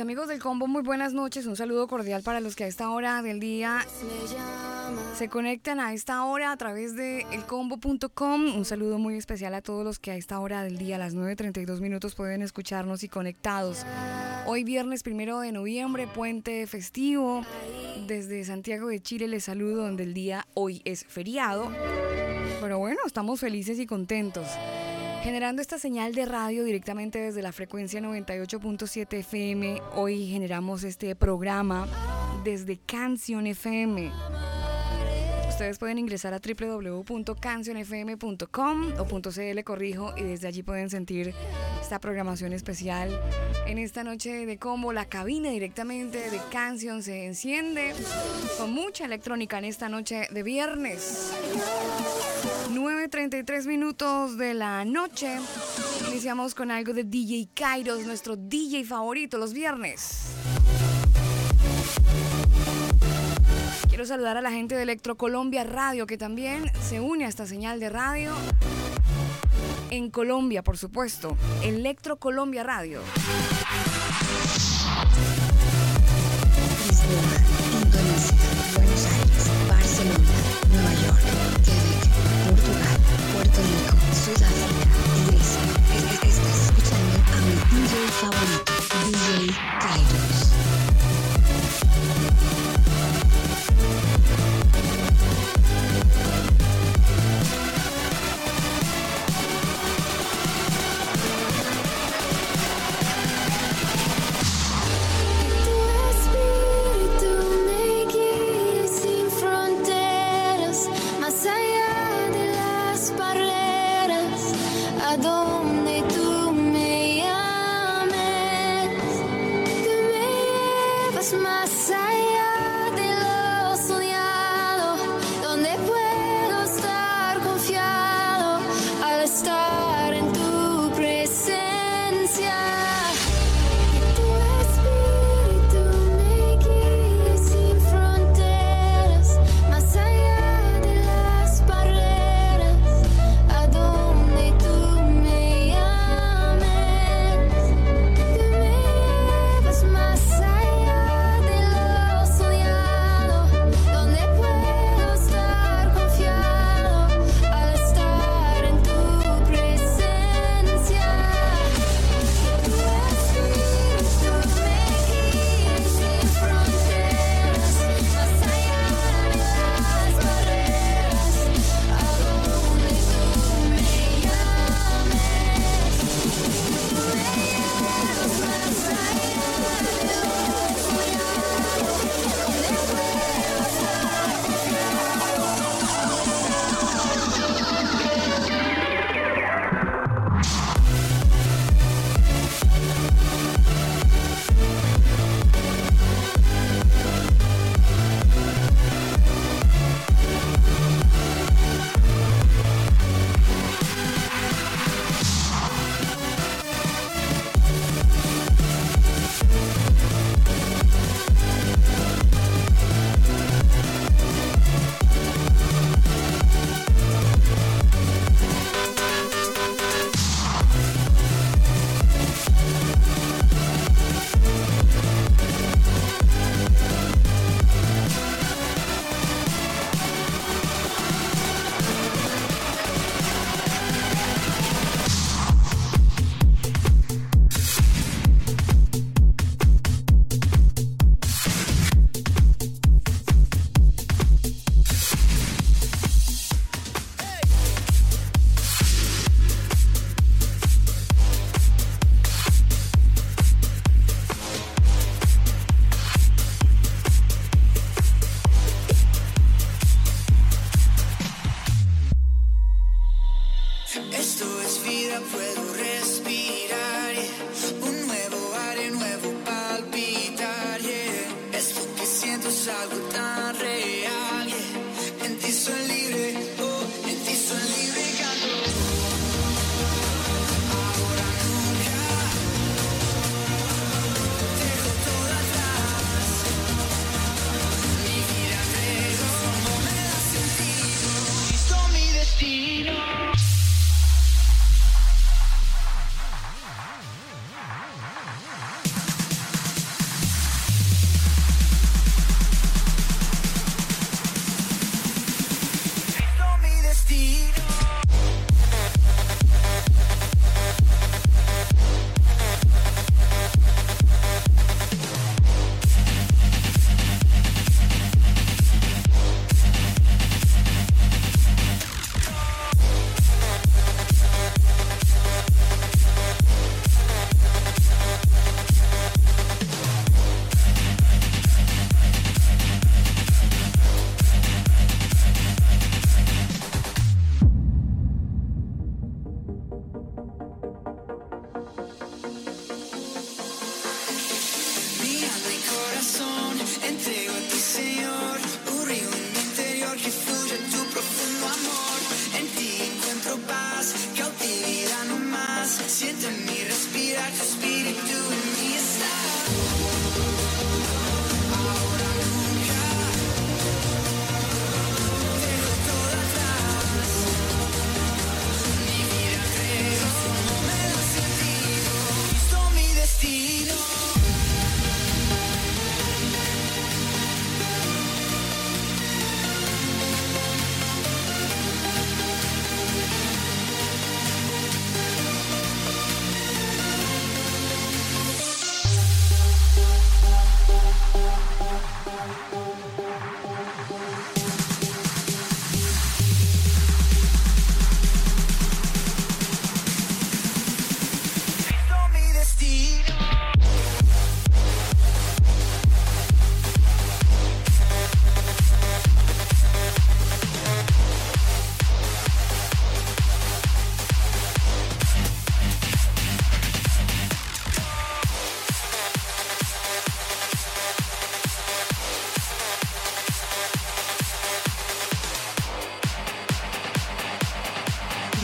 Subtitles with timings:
[0.00, 1.44] Amigos del combo, muy buenas noches.
[1.44, 3.84] Un saludo cordial para los que a esta hora del día
[5.14, 8.56] se conectan a esta hora a través de elcombo.com.
[8.56, 11.14] Un saludo muy especial a todos los que a esta hora del día, a las
[11.14, 13.84] 9.32 minutos, pueden escucharnos y conectados.
[14.46, 17.42] Hoy viernes primero de noviembre, puente festivo.
[18.06, 21.70] Desde Santiago de Chile les saludo donde el día hoy es feriado.
[22.62, 24.46] Pero bueno, estamos felices y contentos
[25.22, 29.82] generando esta señal de radio directamente desde la frecuencia 98.7 FM.
[29.94, 31.86] Hoy generamos este programa
[32.44, 34.10] desde Canción FM.
[35.60, 41.34] Ustedes pueden ingresar a www.cancionfm.com o .cl, corrijo, y desde allí pueden sentir
[41.82, 43.20] esta programación especial.
[43.66, 47.92] En esta noche de combo, la cabina directamente de Canción se enciende
[48.56, 51.30] con mucha electrónica en esta noche de viernes.
[52.70, 55.36] 9.33 minutos de la noche.
[56.08, 60.22] Iniciamos con algo de DJ Kairos, nuestro DJ favorito los viernes.
[64.00, 67.44] Quiero saludar a la gente de Electro Colombia Radio que también se une a esta
[67.44, 68.32] señal de radio.
[69.90, 71.36] En Colombia, por supuesto.
[71.62, 73.02] Electro Colombia Radio.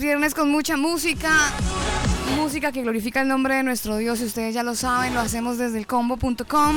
[0.00, 1.30] viernes con mucha música.
[2.36, 4.20] Música que glorifica el nombre de nuestro Dios.
[4.20, 6.76] Y ustedes ya lo saben, lo hacemos desde el combo.com.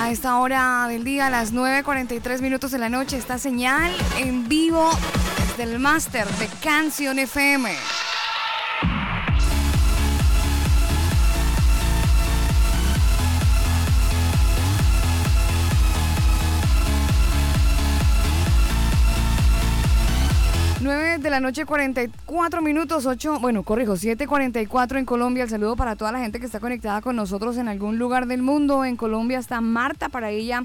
[0.00, 4.48] A esta hora del día, a las 9.43 minutos de la noche, esta señal en
[4.48, 4.90] vivo
[5.56, 7.97] del máster de Canción FM.
[21.30, 25.44] La noche, 44 minutos, 8, bueno, corrijo, 7.44 en Colombia.
[25.44, 28.42] El saludo para toda la gente que está conectada con nosotros en algún lugar del
[28.42, 28.84] mundo.
[28.84, 30.62] En Colombia está Marta, para ella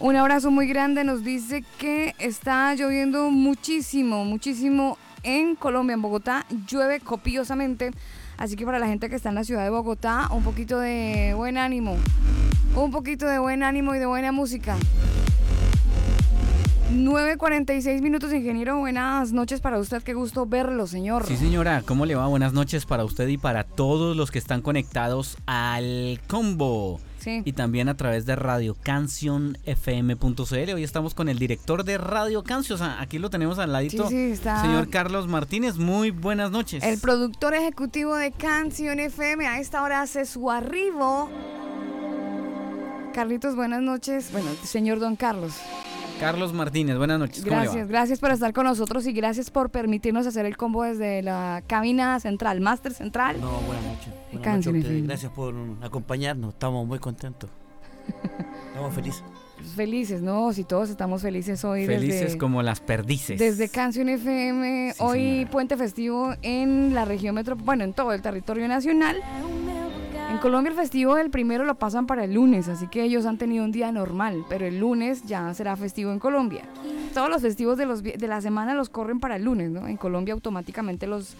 [0.00, 1.04] un abrazo muy grande.
[1.04, 6.46] Nos dice que está lloviendo muchísimo, muchísimo en Colombia, en Bogotá.
[6.66, 7.90] Llueve copiosamente.
[8.36, 11.34] Así que para la gente que está en la ciudad de Bogotá, un poquito de
[11.36, 11.96] buen ánimo.
[12.76, 14.76] Un poquito de buen ánimo y de buena música.
[16.90, 18.78] 9.46 minutos, ingeniero.
[18.78, 20.02] Buenas noches para usted.
[20.02, 21.26] Qué gusto verlo, señor.
[21.26, 21.82] Sí, señora.
[21.84, 22.26] ¿Cómo le va?
[22.28, 26.98] Buenas noches para usted y para todos los que están conectados al combo.
[27.18, 27.42] Sí.
[27.44, 28.74] Y también a través de Radio
[30.74, 32.80] Hoy estamos con el director de Radio Canción.
[32.80, 34.08] aquí lo tenemos al ladito.
[34.08, 34.62] Sí, sí, está.
[34.62, 36.82] Señor Carlos Martínez, muy buenas noches.
[36.82, 41.28] El productor ejecutivo de Canción FM a esta hora hace su arribo.
[43.12, 44.32] Carlitos, buenas noches.
[44.32, 45.52] Bueno, señor Don Carlos.
[46.18, 47.44] Carlos Martínez, buenas noches.
[47.44, 51.62] Gracias, gracias por estar con nosotros y gracias por permitirnos hacer el combo desde la
[51.66, 53.40] cabina central, Máster Central.
[53.40, 54.12] No, buenas noches.
[54.32, 57.50] Buenas noches Gracias por acompañarnos, estamos muy contentos.
[58.68, 59.22] Estamos felices.
[59.74, 60.52] Felices, ¿no?
[60.52, 61.86] Si todos estamos felices hoy.
[61.86, 63.38] Felices como las perdices.
[63.38, 68.68] Desde Canción FM, hoy puente festivo en la región metropolitana, bueno, en todo el territorio
[68.68, 69.20] nacional.
[70.38, 73.38] En Colombia el festivo del primero lo pasan para el lunes, así que ellos han
[73.38, 76.62] tenido un día normal, pero el lunes ya será festivo en Colombia.
[77.12, 79.88] Todos los festivos de, los, de la semana los corren para el lunes, ¿no?
[79.88, 81.34] En Colombia automáticamente los,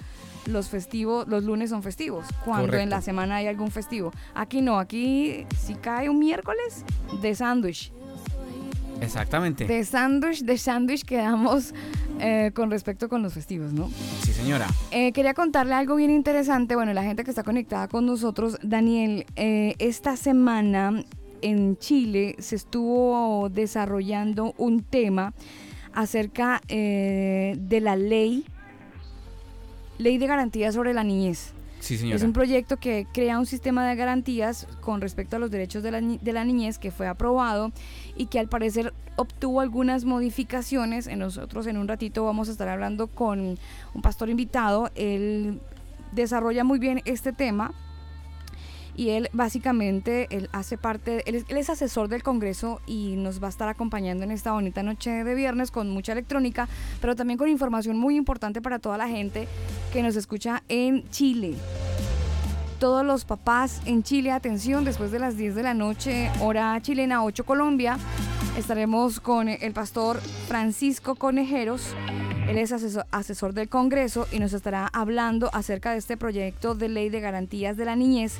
[0.46, 4.10] los festivos, los lunes son festivos, cuando en la semana hay algún festivo.
[4.34, 6.84] Aquí no, aquí si cae un miércoles,
[7.22, 7.92] de sándwich.
[9.00, 9.66] Exactamente.
[9.66, 11.74] De sándwich, de sándwich quedamos
[12.20, 13.90] eh, con respecto con los festivos, ¿no?
[14.22, 14.66] Sí, señora.
[14.90, 16.74] Eh, quería contarle algo bien interesante.
[16.74, 21.04] Bueno, la gente que está conectada con nosotros, Daniel, eh, esta semana
[21.42, 25.32] en Chile se estuvo desarrollando un tema
[25.92, 28.44] acerca de la ley,
[29.98, 31.54] ley de garantía sobre la niñez.
[31.80, 35.90] Es un proyecto que crea un sistema de garantías con respecto a los derechos de
[35.90, 37.72] la, de la niñez que fue aprobado
[38.16, 41.06] y que al parecer obtuvo algunas modificaciones.
[41.06, 43.58] En nosotros en un ratito vamos a estar hablando con
[43.94, 44.90] un pastor invitado.
[44.94, 45.60] Él
[46.12, 47.72] desarrolla muy bien este tema
[48.98, 53.50] y él básicamente él hace parte, él es, asesor del Congreso y nos va a
[53.50, 56.68] estar acompañando en esta bonita noche de viernes con mucha electrónica,
[57.00, 59.46] pero también con información muy importante para toda la gente
[59.92, 61.54] que nos escucha en Chile.
[62.80, 67.22] Todos los papás en Chile, atención, después de las 10 de la noche, hora chilena
[67.22, 67.98] 8 Colombia,
[68.58, 71.94] estaremos con el pastor Francisco Conejeros
[72.48, 77.08] él es asesor, del Congreso y nos estará hablando acerca de este proyecto de ley
[77.10, 78.34] de garantías de la niñez,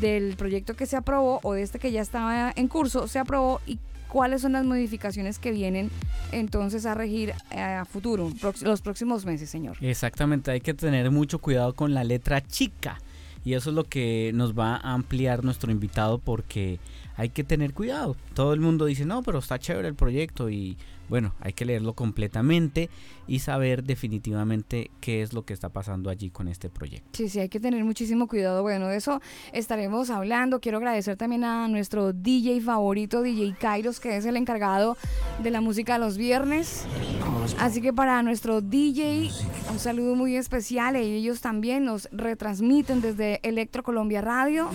[0.00, 3.60] del proyecto que se aprobó o de este que ya estaba en curso, se aprobó
[3.66, 5.90] y cuáles son las modificaciones que vienen
[6.32, 8.30] entonces a regir eh, a futuro,
[8.62, 9.76] los próximos meses, señor.
[9.80, 12.98] Exactamente, hay que tener mucho cuidado con la letra chica
[13.44, 16.80] y eso es lo que nos va a ampliar nuestro invitado porque
[17.16, 18.16] hay que tener cuidado.
[18.34, 20.76] Todo el mundo dice, no, pero está chévere el proyecto y
[21.08, 22.90] bueno, hay que leerlo completamente
[23.28, 27.10] y saber definitivamente qué es lo que está pasando allí con este proyecto.
[27.12, 28.62] Sí, sí, hay que tener muchísimo cuidado.
[28.62, 29.20] Bueno, de eso
[29.52, 30.60] estaremos hablando.
[30.60, 34.96] Quiero agradecer también a nuestro DJ favorito, DJ Kairos, que es el encargado
[35.42, 36.84] de la música los viernes.
[37.58, 39.30] Así que para nuestro DJ,
[39.70, 40.96] un saludo muy especial.
[40.96, 44.70] Ellos también nos retransmiten desde Electro Colombia Radio.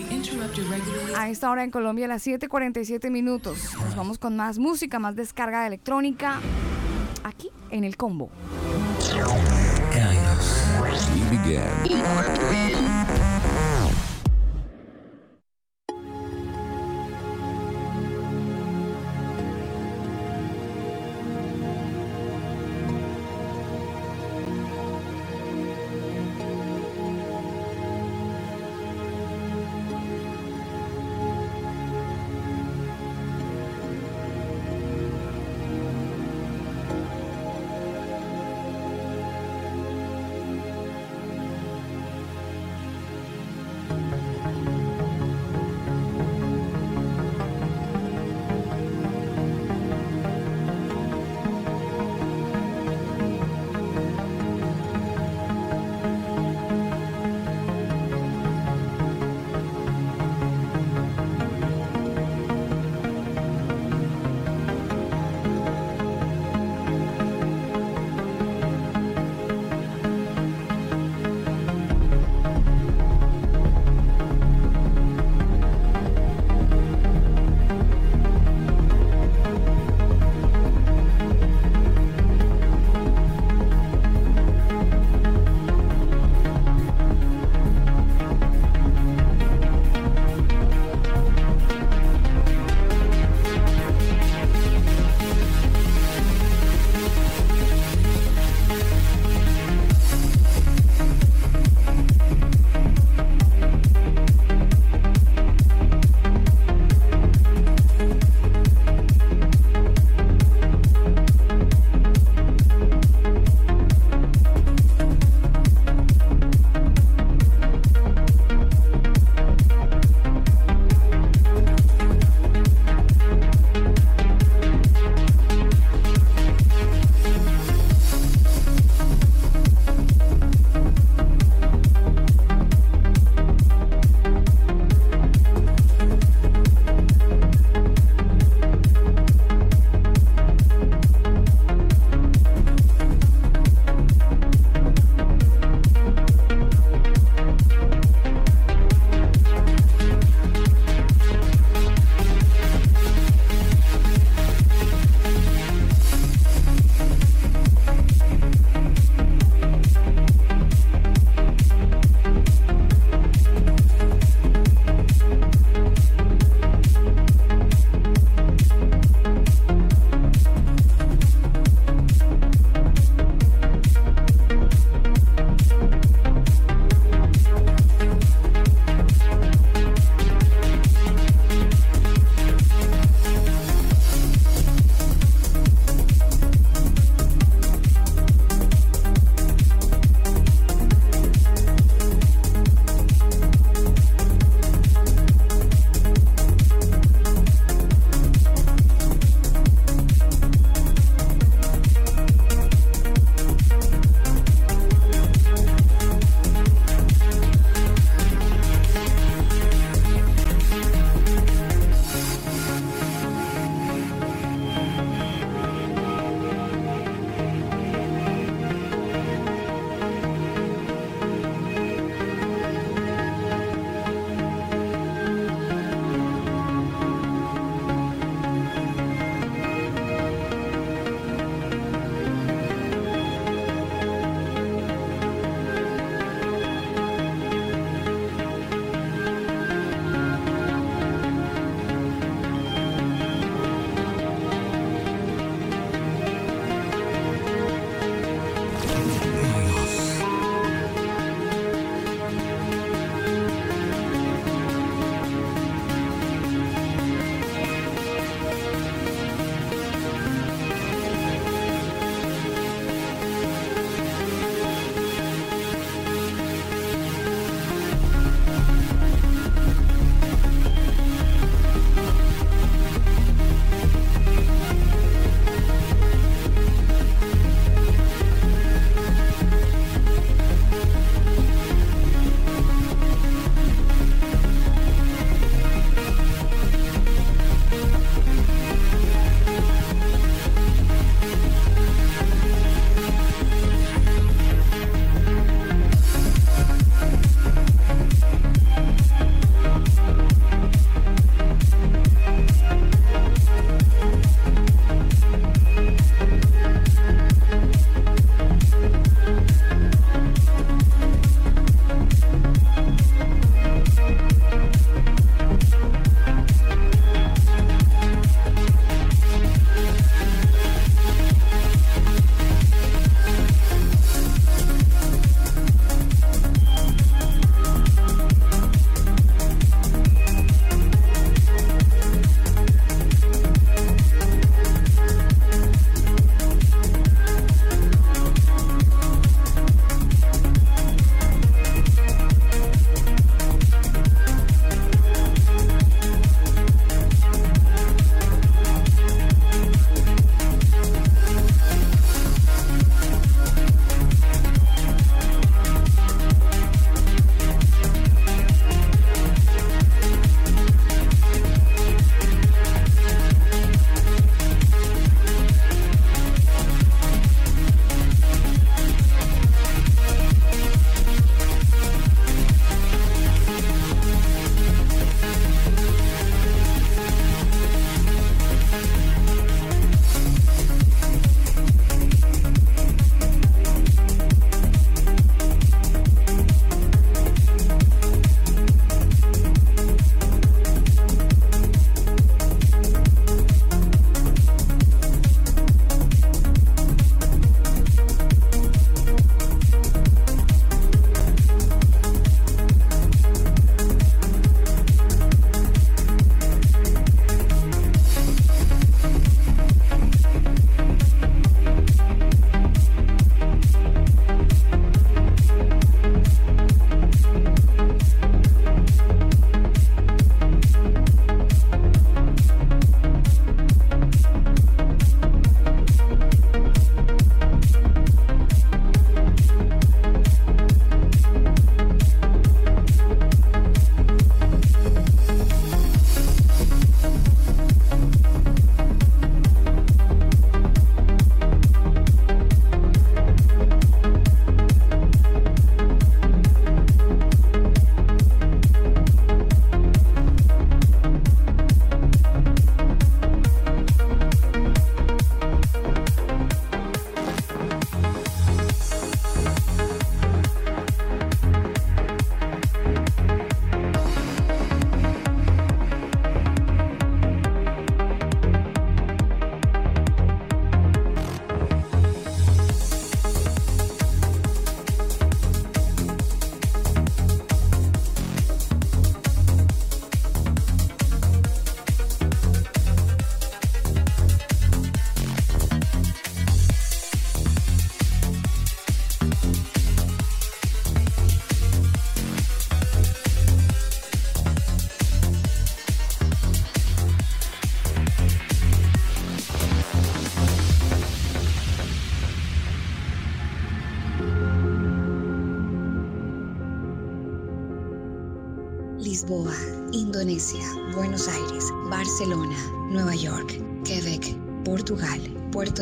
[1.16, 3.58] A esta hora en Colombia a las 7:47 minutos.
[3.74, 6.21] Nos vamos con más música, más descarga de electrónica
[7.24, 8.30] aquí en el combo.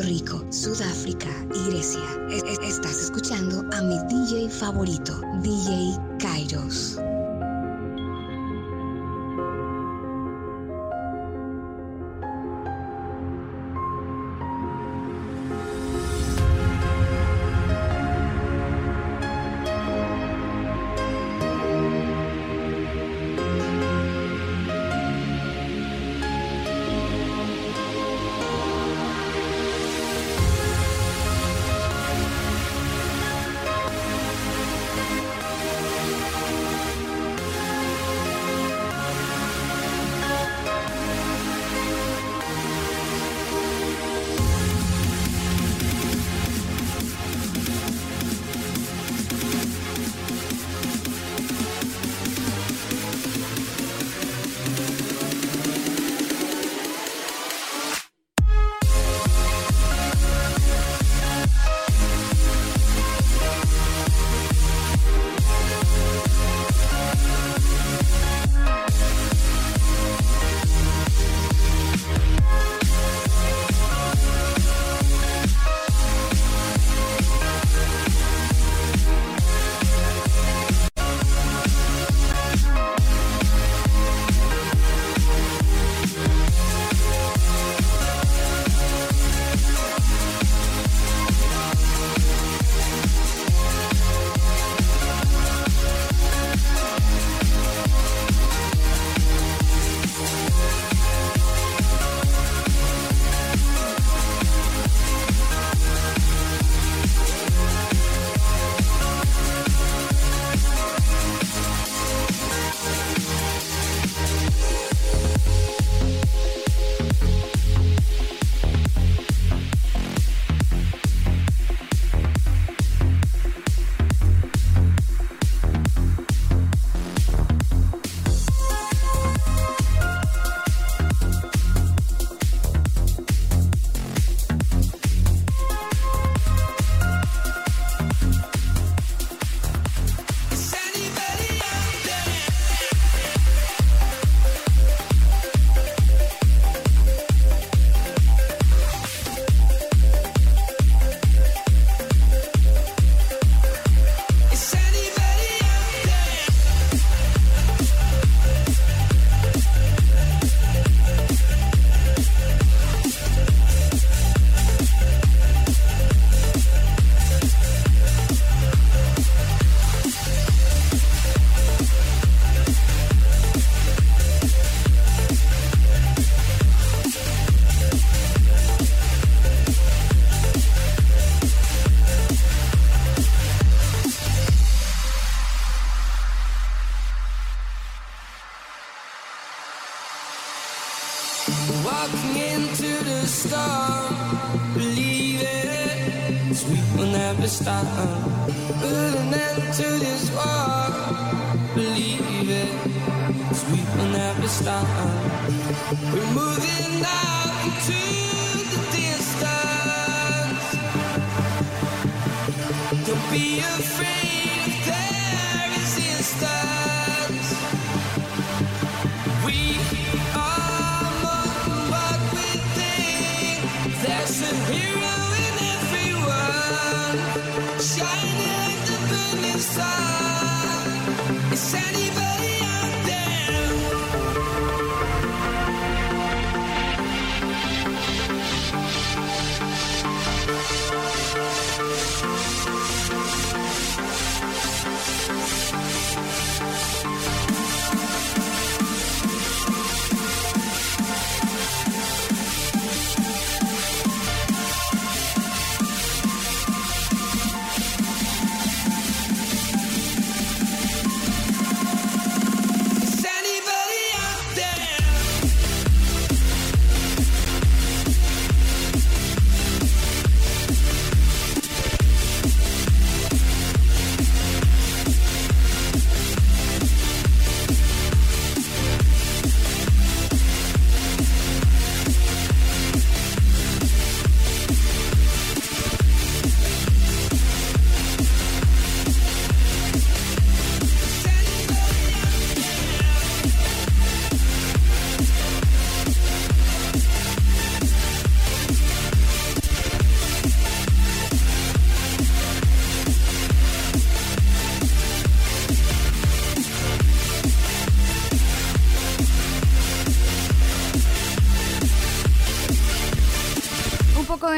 [0.03, 2.01] Rico, Sudáfrica y Grecia.
[2.63, 5.00] estás escuchando a mi DJ favorito,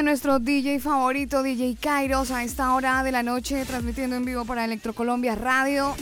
[0.03, 4.65] nuestro DJ favorito, DJ Kairos, a esta hora de la noche, transmitiendo en vivo para
[4.65, 5.95] Electrocolombia Radio.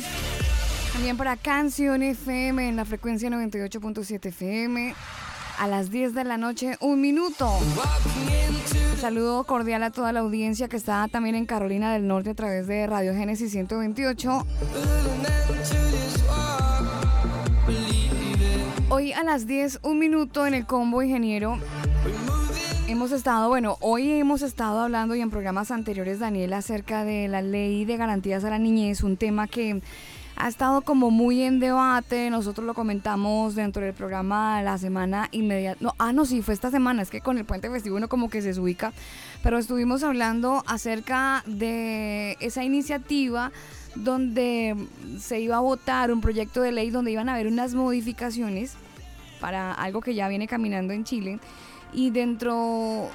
[0.93, 4.95] También para Canción FM en la frecuencia 98.7 FM.
[5.59, 7.59] A las 10 de la noche, un minuto.
[9.01, 12.67] Saludo cordial a toda la audiencia que está también en Carolina del Norte a través
[12.67, 14.47] de Radio Génesis 128.
[18.89, 21.59] Hoy a las 10, un minuto en el combo ingeniero.
[23.01, 27.41] Hemos estado, bueno, hoy hemos estado hablando y en programas anteriores, Daniel, acerca de la
[27.41, 29.81] ley de garantías a la niñez, un tema que
[30.37, 32.29] ha estado como muy en debate.
[32.29, 35.79] Nosotros lo comentamos dentro del programa la semana inmediata.
[35.81, 37.01] No, ah, no, sí, fue esta semana.
[37.01, 38.93] Es que con el puente festivo uno como que se ubica.
[39.43, 43.51] Pero estuvimos hablando acerca de esa iniciativa
[43.95, 44.77] donde
[45.19, 48.75] se iba a votar un proyecto de ley donde iban a haber unas modificaciones
[49.41, 51.41] para algo que ya viene caminando en Chile
[51.93, 53.09] y dentro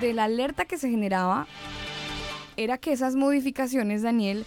[0.00, 1.46] de la alerta que se generaba
[2.56, 4.44] era que esas modificaciones, Daniel,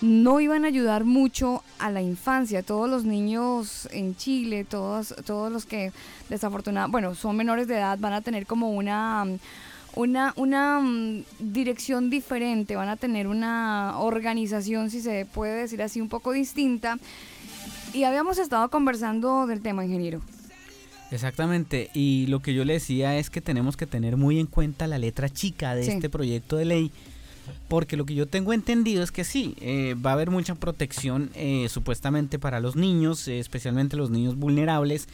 [0.00, 2.62] no iban a ayudar mucho a la infancia.
[2.62, 5.92] Todos los niños en Chile, todos, todos los que
[6.28, 9.24] desafortunadamente, bueno, son menores de edad, van a tener como una,
[9.94, 16.00] una, una mm, dirección diferente, van a tener una organización, si se puede decir así,
[16.00, 16.98] un poco distinta.
[17.92, 20.20] Y habíamos estado conversando del tema, ingeniero.
[21.10, 24.86] Exactamente, y lo que yo le decía es que tenemos que tener muy en cuenta
[24.86, 26.90] la letra chica de este proyecto de ley,
[27.68, 31.30] porque lo que yo tengo entendido es que sí, eh, va a haber mucha protección
[31.34, 35.08] eh, supuestamente para los niños, eh, especialmente los niños vulnerables,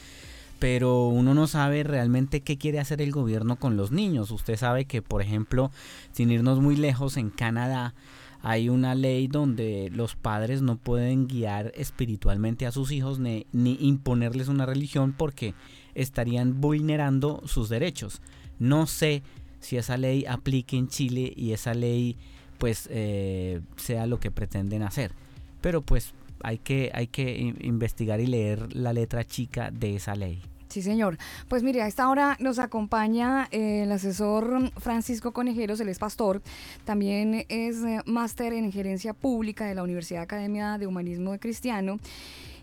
[0.58, 4.30] pero uno no sabe realmente qué quiere hacer el gobierno con los niños.
[4.30, 5.70] Usted sabe que, por ejemplo,
[6.12, 7.94] sin irnos muy lejos, en Canadá,
[8.42, 13.76] hay una ley donde los padres no pueden guiar espiritualmente a sus hijos ni, ni
[13.80, 15.54] imponerles una religión porque
[16.00, 18.20] estarían vulnerando sus derechos.
[18.58, 19.22] No sé
[19.60, 22.16] si esa ley aplique en Chile y esa ley
[22.58, 25.12] pues eh, sea lo que pretenden hacer.
[25.60, 30.42] Pero pues hay que, hay que investigar y leer la letra chica de esa ley.
[30.68, 31.18] Sí, señor.
[31.48, 36.42] Pues mire, a esta hora nos acompaña eh, el asesor Francisco Conejeros, él es pastor,
[36.84, 41.98] también es eh, máster en gerencia pública de la Universidad Academia de Humanismo de Cristiano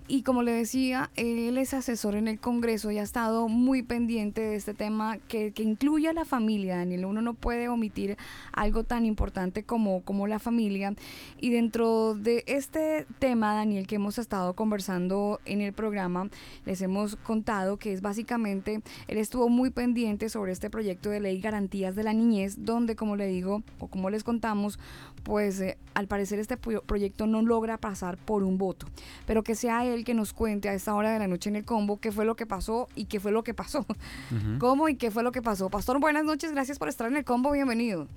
[0.09, 4.39] y como le decía, él es asesor en el Congreso y ha estado muy pendiente
[4.41, 7.05] de este tema que, que incluye a la familia, Daniel.
[7.05, 8.17] Uno no puede omitir
[8.53, 10.93] algo tan importante como, como la familia.
[11.41, 16.29] Y dentro de este tema, Daniel, que hemos estado conversando en el programa,
[16.65, 21.41] les hemos contado que es básicamente, él estuvo muy pendiente sobre este proyecto de ley
[21.41, 24.79] Garantías de la Niñez, donde, como le digo, o como les contamos,
[25.23, 28.87] pues eh, al parecer este proyecto no logra pasar por un voto.
[29.25, 31.65] Pero que sea él que nos cuente a esta hora de la noche en el
[31.65, 33.85] combo qué fue lo que pasó y qué fue lo que pasó.
[34.59, 35.69] ¿Cómo y qué fue lo que pasó?
[35.69, 38.07] Pastor, buenas noches, gracias por estar en el combo, bienvenido.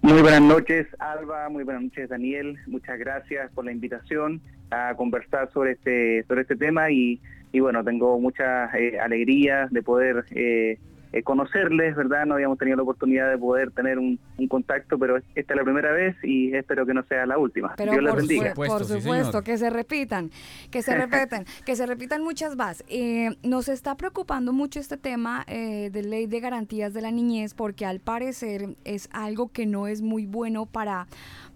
[0.00, 2.56] Muy buenas noches, Alba, muy buenas noches, Daniel.
[2.66, 7.20] Muchas gracias por la invitación a conversar sobre este sobre este tema y,
[7.52, 10.78] y bueno, tengo mucha eh, alegría de poder eh,
[11.12, 12.26] eh, conocerles, ¿verdad?
[12.26, 14.18] No habíamos tenido la oportunidad de poder tener un,
[14.48, 17.74] contacto, pero esta es la primera vez y espero que no sea la última.
[17.76, 17.92] Pero
[18.54, 20.30] por, supuesto, que se repitan,
[20.70, 22.84] que se repitan, que se repitan muchas más.
[22.88, 27.54] Eh, nos está preocupando mucho este tema eh, de ley de garantías de la niñez
[27.54, 31.06] porque al parecer es algo que no es muy bueno para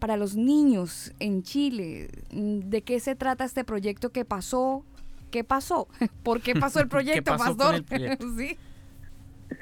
[0.02, 2.08] para los niños en Chile.
[2.32, 4.84] ¿De qué se trata este proyecto que pasó?
[5.30, 5.86] ¿Qué pasó?
[6.24, 7.84] ¿Por qué pasó el proyecto, Pastor?
[8.36, 8.58] ¿Sí?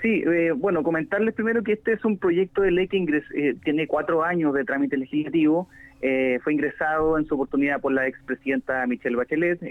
[0.03, 3.87] Sí, eh, bueno, comentarles primero que este es un proyecto de ley que eh, tiene
[3.87, 5.69] cuatro años de trámite legislativo.
[6.03, 9.67] Eh, fue ingresado en su oportunidad por la expresidenta Michelle Bachelet mm.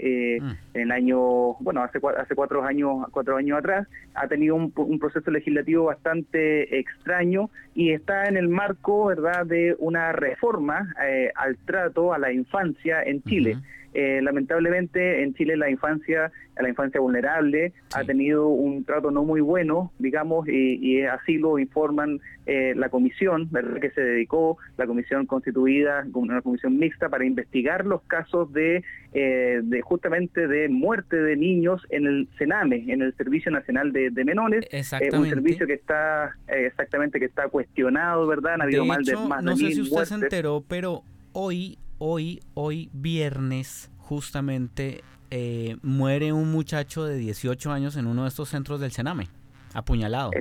[0.74, 3.88] en el año, bueno, hace, hace cuatro años, cuatro años atrás.
[4.14, 10.12] Ha tenido un, proceso legislativo bastante extraño y está en el marco, ¿verdad?, de una
[10.12, 10.94] reforma
[11.34, 13.56] al trato a la infancia en Chile.
[13.92, 19.40] Eh, lamentablemente en Chile la infancia, la infancia vulnerable ha tenido un trato no muy
[19.40, 23.80] bueno, digamos, y, así lo informan eh, la comisión, ¿verdad?
[23.80, 29.60] que se dedicó, la comisión constituida, una comisión mixta para investigar los casos de, eh,
[29.62, 34.66] de justamente de muerte de niños en el CENAME, en el Servicio Nacional de, Menores,
[35.12, 38.60] un servicio que está exactamente que está cuestionado, ¿verdad?
[38.60, 42.90] Ha habido mal de más no sé si usted se enteró, pero hoy hoy, hoy
[42.92, 48.90] viernes, justamente eh, muere un muchacho de 18 años en uno de estos centros del
[48.90, 49.28] Sename,
[49.74, 50.32] apuñalado.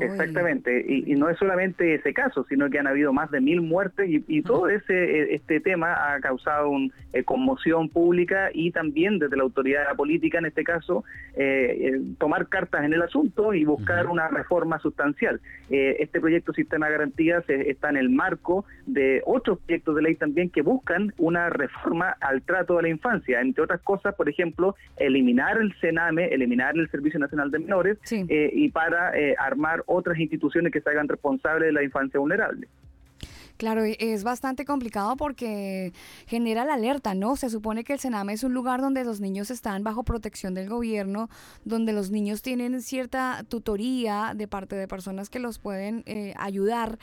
[0.00, 4.08] Exactamente, y, no es solamente ese caso, sino que han habido más de mil muertes
[4.10, 9.36] y, todo ese e, este tema ha causado una eh, conmoción pública y también desde
[9.36, 11.04] la autoridad política, en este caso,
[11.36, 15.40] eh, eh, tomar cartas en el asunto y buscar una reforma sustancial.
[15.70, 20.50] este proyecto Sistema de Garantías está en el marco de otros proyectos de ley también
[20.50, 25.56] que buscan una reforma al trato de la infancia, entre otras cosas, por ejemplo, eliminar
[25.58, 30.90] el CENAME, eliminar el Servicio Nacional de Menores y para armar otras instituciones que se
[30.90, 32.68] hagan responsables de la infancia vulnerable.
[33.56, 35.92] Claro, es bastante complicado porque
[36.26, 37.36] genera la alerta, ¿no?
[37.36, 40.68] Se supone que el Sename es un lugar donde los niños están bajo protección del
[40.68, 41.28] gobierno,
[41.64, 46.98] donde los niños tienen cierta tutoría de parte de personas que los pueden eh, ayudar.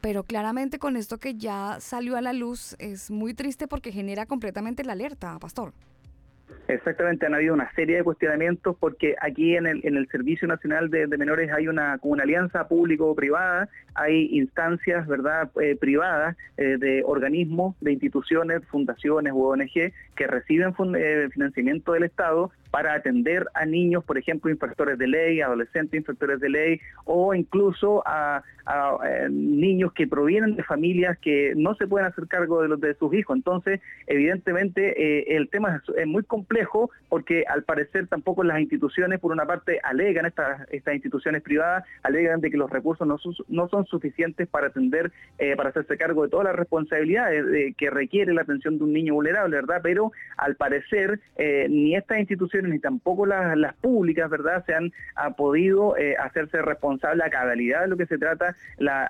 [0.00, 4.24] Pero claramente con esto que ya salió a la luz es muy triste porque genera
[4.24, 5.74] completamente la alerta, Pastor.
[6.68, 10.90] Exactamente, han habido una serie de cuestionamientos porque aquí en el, en el Servicio Nacional
[10.90, 17.74] de, Menores hay una, una alianza público-privada, hay instancias verdad eh, privadas eh, de organismos,
[17.80, 24.04] de instituciones, fundaciones u ONG que reciben eh, financiamiento del Estado para atender a niños,
[24.04, 28.42] por ejemplo, infractores de ley, adolescentes infractores de ley, o incluso a,
[29.02, 32.94] eh, niños que provienen de familias que no se pueden hacer cargo de, los, de
[32.94, 33.34] sus hijos.
[33.34, 39.32] Entonces, evidentemente, eh, el tema es, muy complejo porque al parecer tampoco las instituciones, por
[39.32, 43.68] una parte, alegan, estas, estas instituciones privadas, alegan de que los recursos no son, no
[43.68, 48.42] son suficientes para atender, eh, para hacerse cargo de todas las responsabilidades que requiere la
[48.42, 49.80] atención de un niño vulnerable, ¿verdad?
[49.82, 51.20] Pero al parecer,
[51.70, 54.92] ni estas instituciones ni tampoco las, públicas, ¿verdad?, se han
[55.36, 58.56] podido eh, hacerse responsable a cabalidad de lo que se trata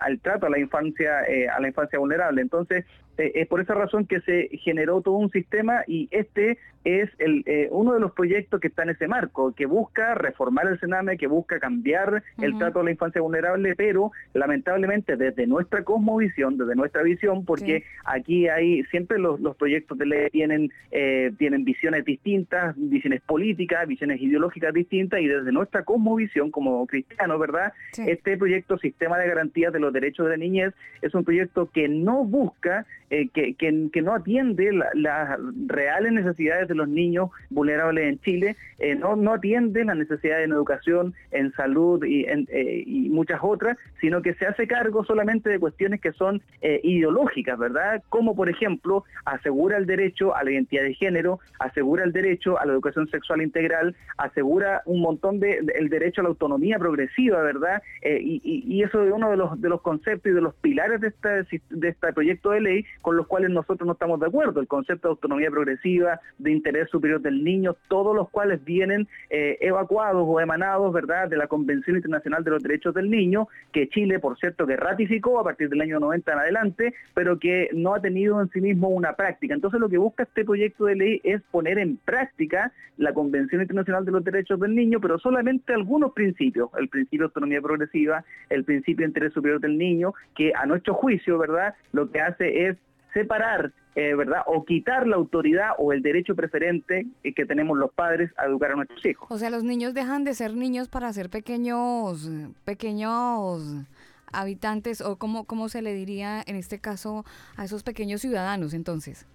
[0.00, 2.42] al trato a la infancia, eh, a la infancia vulnerable.
[2.42, 2.84] Entonces,
[3.18, 7.42] eh, es por esa razón que se generó todo un sistema y este es el,
[7.46, 11.18] eh, uno de los proyectos que está en ese marco, que busca reformar el Sename,
[11.18, 16.76] que busca cambiar el trato a la infancia vulnerable, pero lamentablemente desde nuestra cosmovisión, desde
[16.76, 22.74] nuestra visión, porque aquí hay siempre los, proyectos de ley tienen, eh, tienen visiones distintas,
[22.76, 27.72] visiones políticas, visiones ideológicas distintas, y desde nuestra cosmovisión como cristianos, ¿verdad?
[27.98, 31.88] Este proyecto Sistema de Garantías de los Derechos de la Niñez es un proyecto que
[31.88, 38.20] no busca eh, que, que, no atiende las reales necesidades de los niños vulnerables en
[38.20, 43.08] Chile, eh, no, no atiende las necesidades en educación, en salud y, en, eh, y
[43.08, 48.02] muchas otras, sino que se hace cargo solamente de cuestiones que son ideológicas, ¿verdad?
[48.08, 52.66] Como por ejemplo, asegura el derecho a la identidad de género, asegura el derecho a
[52.66, 57.82] la educación sexual integral, asegura un montón de, el derecho a la autonomía progresiva, ¿verdad?
[58.02, 61.08] y, y, eso es uno de los, de los conceptos y de los pilares de
[61.08, 64.66] este, de este proyecto de ley con los cuales nosotros no estamos de acuerdo, el
[64.66, 70.24] concepto de autonomía progresiva, de interés superior del niño, todos los cuales vienen eh, evacuados
[70.26, 74.38] o emanados, ¿verdad?, de la Convención Internacional de los Derechos del Niño, que Chile, por
[74.38, 78.40] cierto, que ratificó a partir del año 90 en adelante, pero que no ha tenido
[78.40, 79.54] en sí mismo una práctica.
[79.54, 84.04] Entonces lo que busca este proyecto de ley es poner en práctica la Convención Internacional
[84.04, 88.64] de los Derechos del Niño, pero solamente algunos principios, el principio de autonomía progresiva, el
[88.64, 92.76] principio de interés superior del niño, que a nuestro juicio, ¿verdad?, lo que hace es
[93.12, 94.42] separar, eh, ¿verdad?
[94.46, 98.72] O quitar la autoridad o el derecho preferente eh, que tenemos los padres a educar
[98.72, 99.28] a nuestros hijos.
[99.30, 102.30] O sea, los niños dejan de ser niños para ser pequeños,
[102.64, 103.86] pequeños
[104.32, 107.24] habitantes o cómo, cómo se le diría en este caso
[107.56, 109.26] a esos pequeños ciudadanos entonces.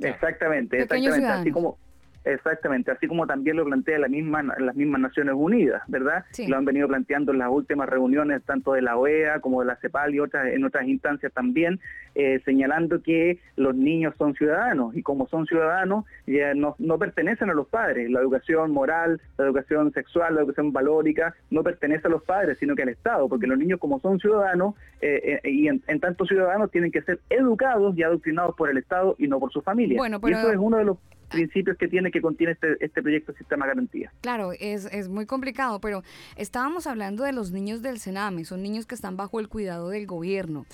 [0.00, 1.76] Exactamente, exactamente, así como
[2.24, 6.24] Exactamente, así como también lo plantea la misma, las mismas Naciones Unidas, ¿verdad?
[6.46, 9.76] Lo han venido planteando en las últimas reuniones tanto de la OEA como de la
[9.76, 11.80] CEPAL y otras en otras instancias también,
[12.14, 17.50] eh, señalando que los niños son ciudadanos y como son ciudadanos ya no, no pertenecen
[17.50, 18.10] a los padres.
[18.10, 22.74] La educación moral, la educación sexual, la educación valórica no pertenece a los padres, sino
[22.74, 26.70] que al Estado, porque los niños como son ciudadanos eh, eh, y en, tanto ciudadanos
[26.70, 29.96] tienen que ser educados y adoctrinados por el Estado y no por su familia.
[29.98, 30.98] Bueno, Y eso es uno de los
[31.28, 34.12] principios que tiene que contiene este, este proyecto Sistema Garantía.
[34.20, 36.02] Claro, es, es muy complicado, pero
[36.36, 40.06] estábamos hablando de los niños del Sename, son niños que están bajo el cuidado del
[40.06, 40.66] gobierno.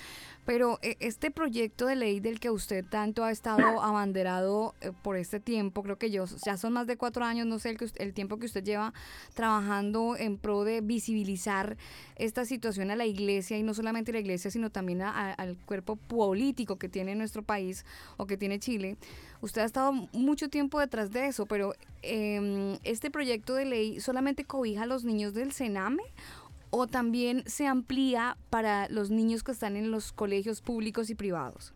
[0.45, 5.17] Pero eh, este proyecto de ley del que usted tanto ha estado abanderado eh, por
[5.17, 8.13] este tiempo, creo que yo, ya son más de cuatro años, no sé el, el
[8.13, 8.93] tiempo que usted lleva
[9.33, 11.77] trabajando en pro de visibilizar
[12.15, 15.95] esta situación a la iglesia y no solamente a la iglesia, sino también al cuerpo
[15.95, 17.85] político que tiene nuestro país
[18.17, 18.97] o que tiene Chile.
[19.45, 24.43] Usted ha estado mucho tiempo detrás de eso, pero em, ¿este proyecto de ley solamente
[24.43, 26.01] cobija a los niños del Sename
[26.71, 31.75] o también se amplía para los niños que están en los colegios públicos y privados?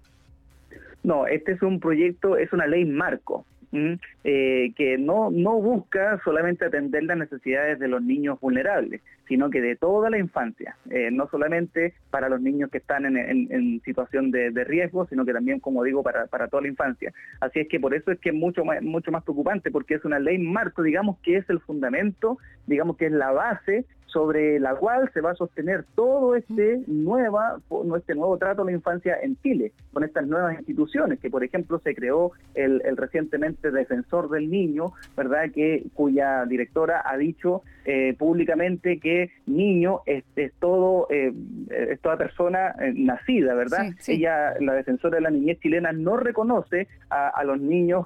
[1.04, 6.66] No, este es un proyecto, es una ley marco eh, que no, no busca solamente
[6.66, 11.30] atender las necesidades de los niños vulnerables, sino que de toda la infancia, eh, no
[11.30, 16.02] solamente para los niños que están en, situación de, riesgo, sino que también, como digo,
[16.02, 17.14] para, para, toda la infancia.
[17.40, 20.06] Así es que por eso es que es mucho más, mucho más preocupante, porque es
[20.06, 24.76] una ley marco, digamos, que es el fundamento, digamos que es la base sobre la
[24.76, 27.60] cual se va a sostener todo este nueva
[27.98, 31.80] este nuevo trato a la infancia en Chile, con estas nuevas instituciones, que por ejemplo
[31.80, 34.86] se creó el, recientemente defensor del niño,
[35.16, 35.52] ¿verdad?
[35.54, 40.24] que cuya directora ha dicho eh, públicamente que niño es,
[40.60, 41.34] todo eh,
[41.70, 43.94] es toda persona eh, nacida, ¿verdad?
[44.08, 48.06] Ella, la defensora de la niñez chilena, no reconoce a, los niños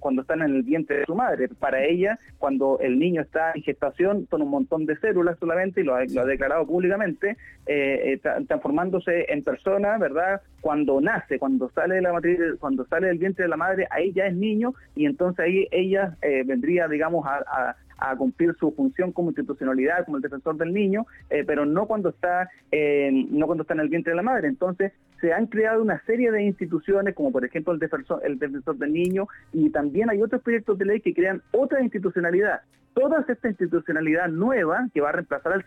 [0.00, 1.48] cuando están en el vientre de su madre.
[1.48, 5.84] Para ella, cuando el niño está en gestación, son un montón de células solamente, y
[5.84, 10.40] lo ha, declarado públicamente, eh, eh transformándose en persona, ¿verdad?
[10.60, 14.12] Cuando nace, cuando sale de la matriz, cuando sale del vientre de la madre, ahí
[14.12, 17.76] ya es niño y entonces ahí ella eh, vendría, digamos, a,
[18.16, 22.48] cumplir su función como institucionalidad, como el defensor del niño, eh, pero no cuando está
[22.72, 24.48] no cuando está en el vientre de la madre.
[24.48, 28.76] Entonces se han creado una serie de instituciones, como por ejemplo el defensor, el defensor
[28.76, 32.60] del niño, y también hay otros proyectos de ley que crean otra institucionalidad
[32.94, 35.64] toda esta institucionalidad nueva que va a reemplazar al,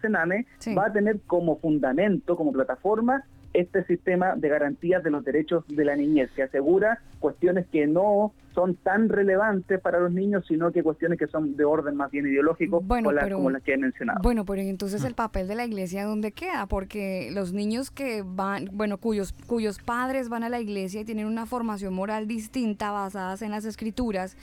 [0.00, 5.64] Sename va a tener como fundamento, como plataforma, este sistema de garantías de los derechos
[5.68, 10.72] de la niñez, que asegura cuestiones que no son tan relevantes para los niños, sino
[10.72, 14.20] que cuestiones que son de orden más bien ideológico, como, las que he mencionado.
[14.22, 16.66] Bueno, pero entonces el papel de la iglesia, ¿dónde queda?
[16.66, 21.26] Porque los niños que van, bueno, cuyos, cuyos padres van a la iglesia y tienen
[21.26, 24.36] una formación moral distinta basadas en las escrituras,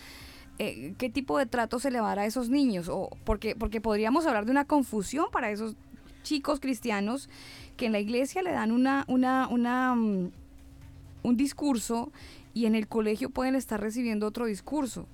[0.60, 3.56] eh, qué tipo de trato se le va a dar a esos niños, o porque,
[3.56, 5.76] porque podríamos hablar de una confusión para esos
[6.24, 7.30] chicos cristianos
[7.78, 10.32] que en la iglesia le dan una, una, una, mm,
[11.24, 12.12] un discurso
[12.54, 15.08] y en el colegio pueden estar recibiendo otro discurso.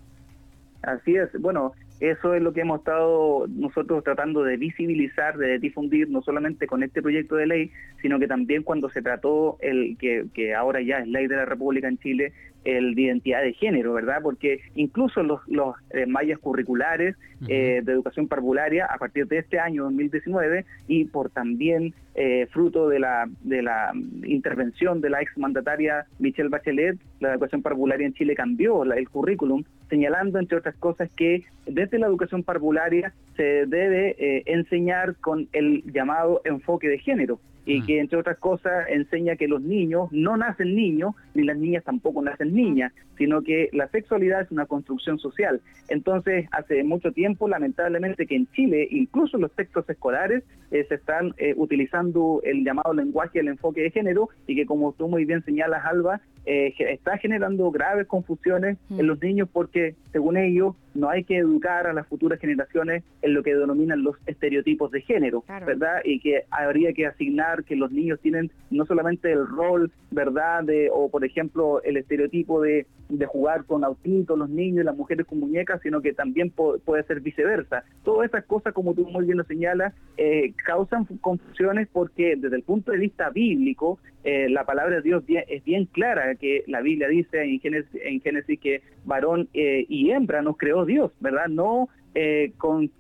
[0.82, 6.10] Así es, bueno, eso es lo que hemos estado nosotros tratando de visibilizar, de difundir,
[6.10, 10.26] no solamente con este proyecto de ley, sino que también cuando se trató el que,
[10.34, 12.34] que ahora ya es ley de la República en Chile,
[12.64, 14.20] el de identidad de género, ¿verdad?
[14.22, 17.16] Porque incluso los, los eh, mallas curriculares
[17.48, 22.88] eh, de educación parvularia a partir de este año 2019 y por también eh, fruto
[22.88, 23.92] de la, de la
[24.24, 30.40] intervención de la exmandataria Michelle Bachelet, la educación parvularia en Chile cambió el currículum, señalando,
[30.40, 36.88] entre otras cosas, que desde la educación parvularia se debe enseñar con el llamado enfoque
[36.88, 41.44] de género y que entre otras cosas enseña que los niños no nacen niños, ni
[41.44, 45.62] las niñas tampoco nacen niñas, sino que la sexualidad es una construcción social.
[45.88, 51.34] Entonces, hace mucho tiempo, lamentablemente, que en Chile, incluso los textos escolares, eh, se están
[51.38, 55.44] eh, utilizando el llamado lenguaje el enfoque de género y que, como tú muy bien
[55.46, 61.24] señalas, Alba, eh, está generando graves confusiones en los niños porque, según ellos, no hay
[61.24, 66.02] que educar a las futuras generaciones en lo que denominan los estereotipos de género, ¿verdad?
[66.04, 70.64] Y que habría que asignar que los niños tienen no solamente el rol, ¿verdad?
[70.64, 74.96] De, o, por ejemplo, el estereotipo de, de jugar con autitos los niños y las
[74.96, 77.84] mujeres con muñecas, sino que también puede ser viceversa.
[78.04, 82.64] Todas esas cosas, como tú muy bien lo señalas, eh, causan confusiones porque desde el
[82.64, 87.08] punto de vista bíblico, eh, la palabra de Dios es bien clara, que la Biblia
[87.08, 91.48] dice en Génesis, en Génesis que varón eh, y hembra nos creó Dios, ¿verdad?
[91.48, 92.92] No eh, con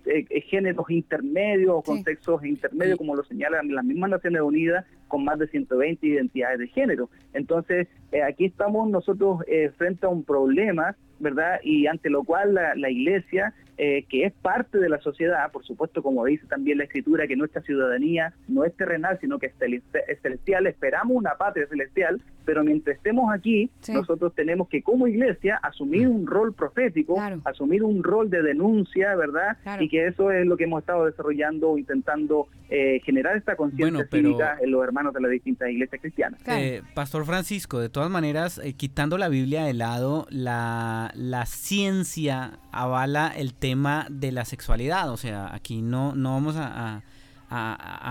[0.50, 5.38] géneros intermedios o con sexos intermedios, como lo señalan las mismas Naciones Unidas, con más
[5.38, 7.10] de 120 identidades de género.
[7.34, 7.88] Entonces,
[8.28, 9.42] aquí estamos nosotros
[9.78, 11.60] frente a un problema, ¿verdad?
[11.64, 15.66] Y ante lo cual la, la Iglesia eh, que es parte de la sociedad, por
[15.66, 20.22] supuesto, como dice también la escritura, que nuestra ciudadanía no es terrenal, sino que es
[20.22, 26.08] celestial, esperamos una patria celestial, pero mientras estemos aquí, nosotros tenemos que como iglesia asumir
[26.08, 29.58] un rol profético, asumir un rol de denuncia, ¿verdad?
[29.80, 34.58] Y que eso es lo que hemos estado desarrollando, intentando eh, generar esta conciencia cívica
[34.62, 36.41] en los hermanos de las distintas iglesias cristianas.
[36.48, 43.34] Eh, Pastor Francisco, de todas maneras, quitando la Biblia de lado, la, la ciencia avala
[43.36, 45.12] el tema de la sexualidad.
[45.12, 47.04] O sea, aquí no, no vamos a, a,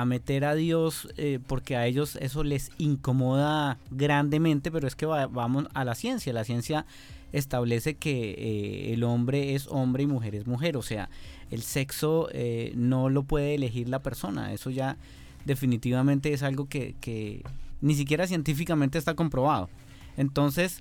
[0.07, 5.67] meter a Dios eh, porque a ellos eso les incomoda grandemente, pero es que vamos
[5.75, 6.33] a la ciencia.
[6.33, 6.87] La ciencia
[7.33, 10.77] establece que eh, el hombre es hombre y mujer es mujer.
[10.77, 11.09] O sea,
[11.51, 14.53] el sexo eh, no lo puede elegir la persona.
[14.53, 14.97] Eso ya
[15.45, 17.43] definitivamente es algo que
[17.81, 19.69] ni siquiera científicamente está comprobado.
[20.17, 20.81] Entonces,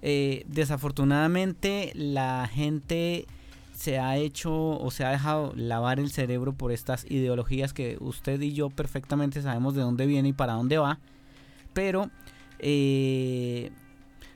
[0.00, 3.26] desafortunadamente la gente
[3.78, 8.40] se ha hecho o se ha dejado lavar el cerebro por estas ideologías que usted
[8.40, 10.98] y yo perfectamente sabemos de dónde viene y para dónde va,
[11.74, 12.10] pero
[12.58, 13.70] eh,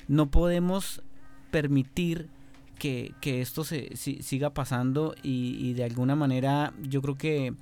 [0.07, 1.03] no podemos
[1.51, 2.29] permitir
[2.79, 7.53] que, esto se, siga pasando y, de alguna manera yo creo que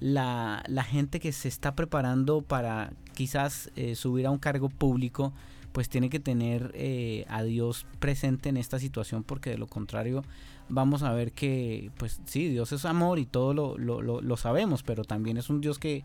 [0.00, 5.34] la, gente que se está preparando para quizás eh, subir a un cargo público,
[5.72, 10.24] pues tiene que tener eh, a Dios presente en esta situación porque de lo contrario
[10.70, 14.82] vamos a ver que, pues sí, Dios es amor y todo lo, lo, lo, sabemos,
[14.82, 16.04] pero también es un Dios que,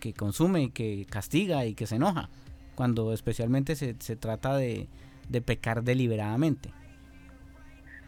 [0.00, 2.28] que consume, que castiga y que se enoja,
[2.74, 4.88] cuando especialmente se, se trata de,
[5.28, 6.70] de pecar deliberadamente.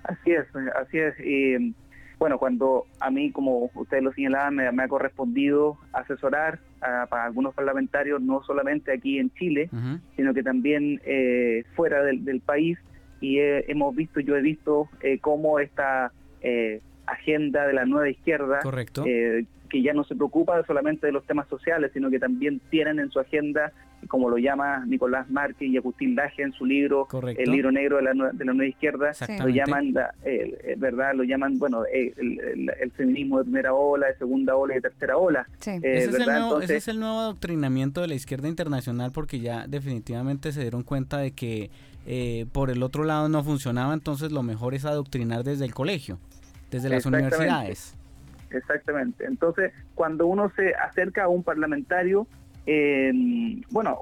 [0.05, 1.15] Así es, así es.
[1.21, 1.75] Y
[2.19, 7.55] bueno, cuando a mí, como ustedes lo señalaban, me, ha correspondido asesorar a, para algunos
[7.55, 9.71] parlamentarios, no solamente aquí en Chile,
[10.17, 12.79] sino que también eh, fuera del, país,
[13.21, 18.61] y hemos visto, yo he visto eh, cómo esta eh, agenda de la nueva izquierda,
[18.63, 19.05] Correcto.
[19.05, 23.11] que ya no se preocupa solamente de los temas sociales, sino que también tienen en
[23.11, 23.73] su agenda
[24.07, 28.03] como lo llama Nicolás Márquez y Agustín Laje en su libro El libro negro de
[28.03, 29.11] la, de la nueva izquierda,
[29.41, 29.93] lo llaman,
[30.77, 31.15] ¿verdad?
[31.15, 35.47] Lo llaman, bueno, el, feminismo de primera ola, de segunda ola y de tercera ola.
[35.67, 39.41] Eh, ese, es el nuevo, ese, es el nuevo, adoctrinamiento de la izquierda internacional porque
[39.41, 41.71] ya definitivamente se dieron cuenta de que
[42.11, 46.19] eh, por el otro lado no funcionaba, entonces lo mejor es adoctrinar desde el colegio,
[46.71, 47.95] desde las universidades.
[48.49, 49.27] Exactamente.
[49.27, 52.27] Entonces, cuando uno se acerca a un parlamentario,
[52.65, 53.13] eh,
[53.69, 54.01] bueno,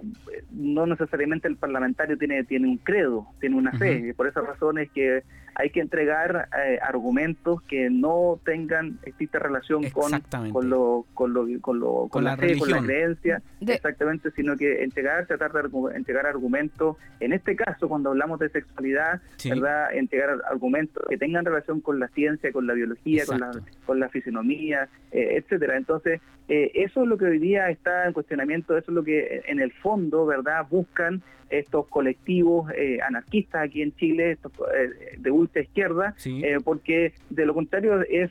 [0.52, 4.78] no necesariamente el parlamentario tiene, tiene un credo, tiene una fe, y por esa razón
[4.78, 5.24] es que
[5.58, 10.12] hay que entregar eh, argumentos que no tengan esta relación con,
[10.52, 14.84] con, lo, con, lo, con, lo, con, la, fe, con la creencia, exactamente, sino que
[14.84, 19.94] entregar, tratar de entregar argumentos, en este caso cuando hablamos de sexualidad, ¿verdad?
[19.94, 23.50] entregar argumentos que tengan relación con la ciencia, con la biología, con la,
[23.86, 25.78] con la fisionomía, eh, etcétera.
[25.78, 29.42] Entonces, eh, eso es lo que hoy día está en cuestionamiento, eso es lo que
[29.46, 35.30] en el fondo, ¿verdad?, buscan estos colectivos eh, anarquistas aquí en Chile, estos, eh, de
[35.30, 38.30] ultra izquierda, eh, porque de lo contrario es,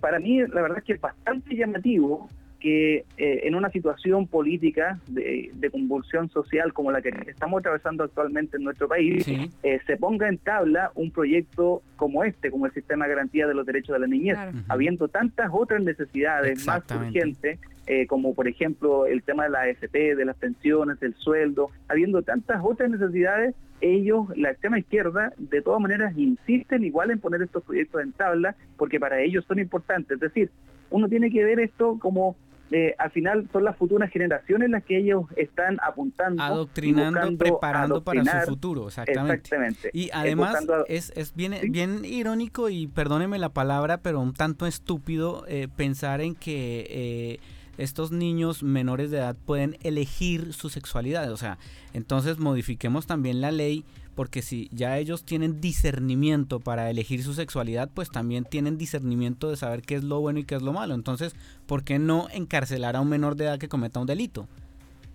[0.00, 5.50] para mí la verdad es que es bastante llamativo que en una situación política de,
[5.70, 9.26] convulsión social como la que estamos atravesando actualmente en nuestro país,
[9.62, 13.66] se ponga en tabla un proyecto como este, como el Sistema de Garantía de los
[13.66, 14.38] Derechos de la Niñez,
[14.68, 20.14] habiendo tantas otras necesidades más urgentes eh, como por ejemplo el tema de la AFP,
[20.14, 25.80] de las pensiones, del sueldo, habiendo tantas otras necesidades, ellos, la extrema izquierda, de todas
[25.80, 30.12] maneras insisten igual en poner estos proyectos en tabla porque para ellos son importantes.
[30.12, 30.50] Es decir,
[30.90, 32.36] uno tiene que ver esto como
[32.70, 36.42] eh, al final son las futuras generaciones las que ellos están apuntando.
[36.42, 39.90] Adoctrinando, preparando para su futuro, exactamente.
[39.92, 45.44] Y además es, es bien, bien irónico y perdóneme la palabra, pero un tanto estúpido
[45.46, 47.38] eh, pensar en que
[47.78, 51.32] estos niños menores de edad pueden elegir su sexualidad.
[51.32, 51.58] O sea,
[51.92, 57.90] entonces modifiquemos también la ley porque si ya ellos tienen discernimiento para elegir su sexualidad,
[57.92, 60.94] pues también tienen discernimiento de saber qué es lo bueno y qué es lo malo.
[60.94, 61.34] Entonces,
[61.66, 64.46] ¿por qué no encarcelar a un menor de edad que cometa un delito?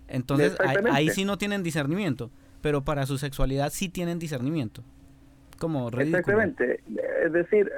[0.08, 0.56] Entonces,
[0.90, 2.30] ahí, sí no tienen discernimiento,
[2.62, 4.82] pero para su sexualidad sí tienen discernimiento.
[5.58, 6.80] Como Exactamente.
[7.24, 7.70] Es decir,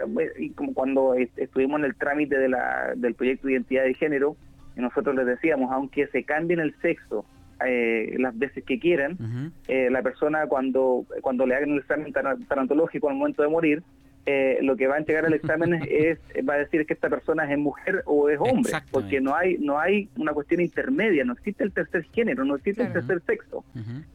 [0.55, 4.37] como cuando estuvimos en el trámite de la, del proyecto de identidad de género,
[4.76, 7.24] y nosotros les decíamos, aunque se cambien el sexo
[7.64, 13.08] eh, las veces que quieran, eh, la persona cuando, cuando le hagan el examen tarantológico
[13.08, 13.82] al momento de morir,
[14.24, 16.18] eh, lo que va a entregar el examen es,
[16.48, 19.78] va a decir que esta persona es mujer o es hombre, porque no hay no
[19.78, 23.64] hay una cuestión intermedia, no existe el tercer género, no existe el tercer sexo.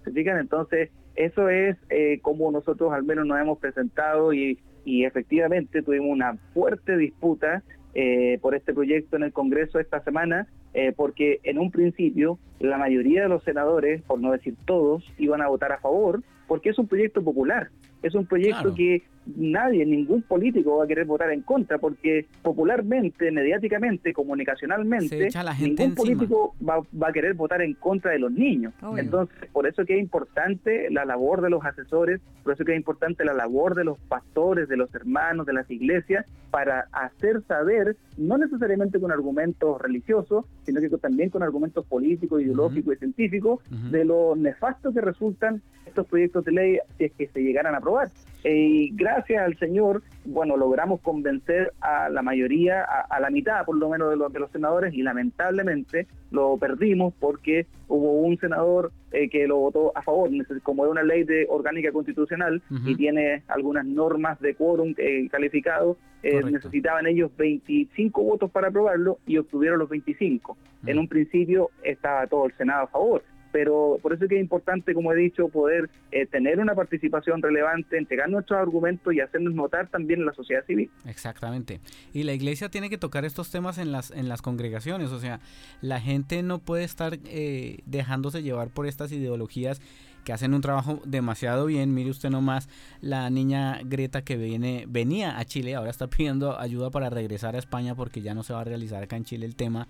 [0.04, 0.40] ¿Se fijan?
[0.40, 1.78] Entonces, eso es
[2.22, 7.64] como nosotros al menos nos hemos presentado y, y efectivamente tuvimos una fuerte disputa
[8.00, 10.46] eh, por este proyecto en el Congreso esta semana,
[10.76, 15.42] eh, porque en un principio la mayoría de los senadores, por no decir todos, iban
[15.42, 17.70] a votar a favor, porque es un proyecto popular,
[18.02, 19.04] es un proyecto que
[19.36, 25.30] nadie, ningún político va a querer votar en contra, porque popularmente, mediáticamente, comunicacionalmente,
[25.60, 28.74] ningún político va, a querer votar en contra de los niños.
[28.98, 32.78] Entonces, por eso que es importante la labor de los asesores, por eso que es
[32.78, 37.98] importante la labor de los pastores, de los hermanos, de las iglesias, para hacer saber,
[38.18, 43.60] no necesariamente con argumentos religiosos, sino que también con argumentos políticos, ideológicos y científicos,
[43.92, 45.62] de lo nefasto que resultan
[45.98, 48.10] estos proyectos de ley si es que se llegaran a aprobar.
[48.44, 53.90] Y gracias al Señor, bueno, logramos convencer a la mayoría, a, la mitad por lo
[53.90, 59.28] menos de los, de los senadores, y lamentablemente lo perdimos porque hubo un senador eh,
[59.28, 60.30] que lo votó a favor,
[60.64, 65.98] como es una ley de orgánica constitucional y tiene algunas normas de quórum eh, calificado,
[66.24, 70.58] eh, necesitaban ellos 25 votos para aprobarlo y obtuvieron los 25.
[70.86, 73.24] En un principio estaba todo el Senado a favor
[73.58, 77.42] pero por eso es que es importante, como he dicho, poder eh, tener una participación
[77.42, 80.92] relevante, entregar nuestros argumentos y hacernos notar también en la sociedad civil.
[81.08, 81.80] Exactamente.
[82.14, 85.40] Y la iglesia tiene que tocar estos temas en las, en las congregaciones, o sea,
[85.82, 89.82] la gente no puede estar eh, dejándose llevar por estas ideologías
[90.24, 91.96] que hacen un trabajo demasiado bien.
[91.96, 92.70] Mire usted nomás
[93.02, 97.58] la niña Greta que viene, venía a Chile, ahora está pidiendo ayuda para regresar a
[97.58, 99.88] España porque ya no se va a realizar acá en Chile el tema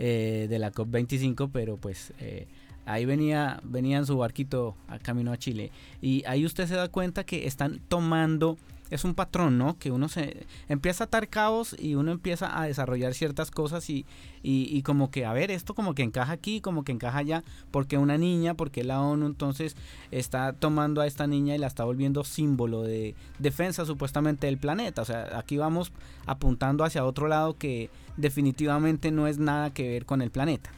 [0.00, 2.46] eh, de la COP25, pero pues eh,
[2.88, 5.70] ahí venía, venía en su barquito a camino a Chile.
[6.00, 8.56] Y ahí usted se da cuenta que están tomando
[8.90, 9.78] es un patrón, ¿no?
[9.78, 14.06] Que uno se empieza a atar cabos y uno empieza a desarrollar ciertas cosas y,
[14.42, 17.98] y, como que, a ver, esto como que encaja aquí, como que encaja allá, porque
[17.98, 19.76] una niña, porque la ONU entonces
[20.10, 25.02] está tomando a esta niña y la está volviendo símbolo de defensa supuestamente del planeta.
[25.02, 25.92] O sea, aquí vamos
[26.24, 30.70] apuntando hacia otro lado que definitivamente no es nada que ver con el planeta.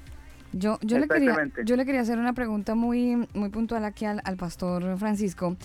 [0.52, 4.20] Yo, yo, le, quería, yo le quería hacer una pregunta muy, muy puntual aquí al,
[4.24, 5.56] al pastor Francisco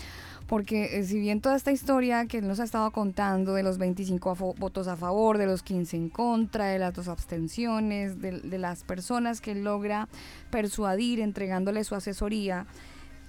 [0.47, 3.77] porque eh, si bien toda esta historia que él nos ha estado contando de los
[3.77, 8.83] 25 votos a favor, de los 15 en contra, de las dos abstenciones, de, las
[8.83, 10.07] personas que él logra
[10.51, 12.67] persuadir entregándole su asesoría,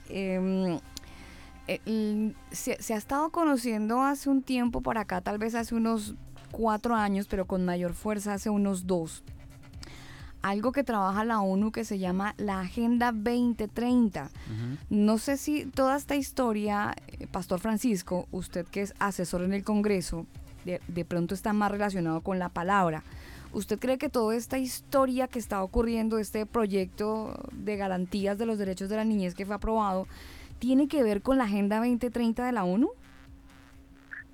[0.09, 0.79] em,
[1.69, 6.15] eh, se, se ha estado conociendo hace un tiempo para acá, tal vez hace unos
[6.53, 9.25] cuatro años, pero con mayor fuerza hace unos dos,
[10.49, 14.31] algo que trabaja la ONU que se llama la Agenda 2030.
[14.91, 19.65] No sé si toda esta historia, eh, Pastor Francisco, usted que es asesor en el
[19.65, 20.25] Congreso,
[20.65, 23.03] de, pronto está más relacionado con la palabra.
[23.53, 28.59] ¿Usted cree que toda esta historia que está ocurriendo, este proyecto de garantías de los
[28.59, 30.07] derechos de la niñez que fue aprobado,
[30.61, 32.91] tiene que ver con la Agenda 2030 de la ONU?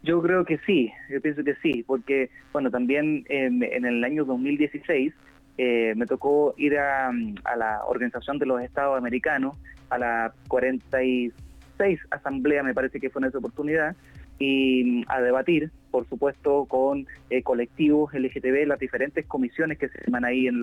[0.03, 5.15] Yo creo que sí, yo pienso que sí, porque, bueno, también en el año 2016
[5.59, 7.11] eh, me tocó ir a,
[7.57, 9.57] la Organización de los Estados Americanos,
[9.90, 13.94] a la 46 Asamblea, me parece que fue en esa oportunidad,
[14.38, 20.24] y a debatir, por supuesto, con eh, colectivos LGTB, las diferentes comisiones que se llaman
[20.24, 20.62] ahí en,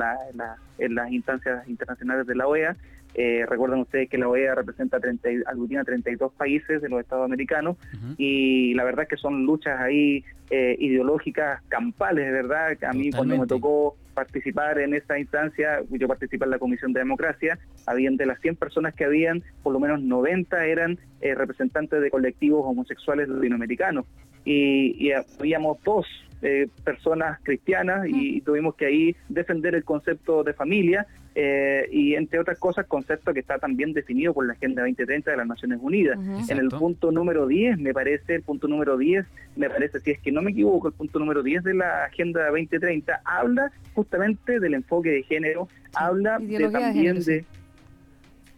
[0.79, 2.75] en, las instancias internacionales de la OEA.
[3.15, 7.75] Eh, recuerden ustedes que la OEA representa 30, aglutina 32 países de los Estados americanos
[8.17, 12.75] y la verdad es que son luchas ahí ideológicas campales, ¿verdad?
[12.83, 16.99] A mí cuando me tocó participar en esta instancia, yo participé en la Comisión de
[16.99, 22.01] Democracia, habían de las 100 personas que habían, por lo menos 90 eran eh, representantes
[22.01, 24.05] de colectivos homosexuales latinoamericanos.
[24.43, 26.05] Y, habíamos dos
[26.41, 32.39] eh, personas cristianas y tuvimos que ahí defender el concepto de familia eh, y entre
[32.39, 36.17] otras cosas concepto que está también definido por la Agenda 2030 de las Naciones Unidas.
[36.49, 39.25] En el punto número 10, me parece, el punto número 10,
[39.55, 42.47] me parece, si es que no me equivoco, el punto número 10 de la Agenda
[42.47, 47.45] 2030 habla justamente del enfoque de género, habla de, también de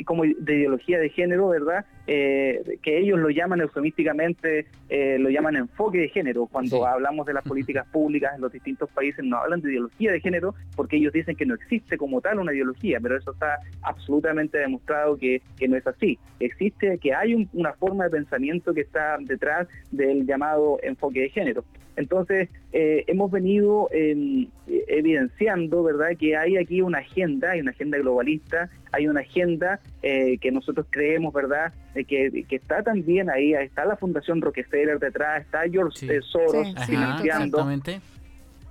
[0.06, 1.86] como de ideología de género, ¿verdad?
[2.14, 6.46] Eh, que ellos lo llaman eufemísticamente, eh, lo llaman enfoque de género.
[6.46, 10.20] Cuando hablamos de las políticas públicas en los distintos países no hablan de ideología de
[10.20, 14.58] género porque ellos dicen que no existe como tal una ideología, pero eso está absolutamente
[14.58, 16.20] demostrado que, no es así.
[16.42, 21.64] Existe que hay una forma de pensamiento que está detrás del llamado enfoque de género.
[21.96, 28.70] Entonces, eh, hemos venido evidenciando, ¿verdad?, que hay aquí una agenda, hay una agenda globalista,
[28.92, 31.74] hay una agenda que nosotros creemos, ¿verdad?,
[32.06, 37.70] que, está también ahí, está la Fundación Rockefeller detrás, está George Soros financiando.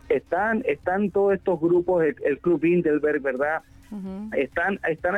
[0.08, 3.62] Están, están todos estos grupos, el, Club Indelberg, ¿verdad?
[4.32, 5.16] Están, están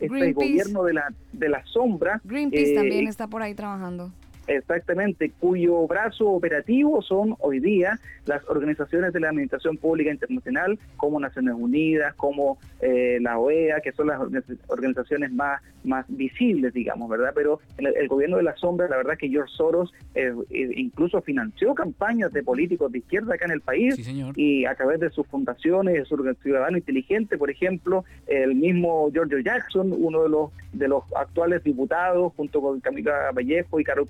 [0.00, 2.20] este gobierno de la, de la sombra.
[2.24, 4.12] Greenpeace también eh, está por ahí trabajando.
[4.48, 11.20] Exactamente, cuyo brazo operativo son hoy día las organizaciones de la Administración Pública Internacional, como
[11.20, 14.20] Naciones Unidas, como eh, la OEA, que son las
[14.68, 17.32] organizaciones más, más visibles, digamos, ¿verdad?
[17.34, 21.74] Pero el, gobierno de la sombra, la verdad que George Soros eh, eh, incluso financió
[21.74, 23.96] campañas de políticos de izquierda acá en el país
[24.34, 29.42] y a través de sus fundaciones, de su Ciudadano Inteligente, por ejemplo, el mismo George
[29.42, 34.08] Jackson, uno de los, de los actuales diputados, junto con Camila Vallejo y Carol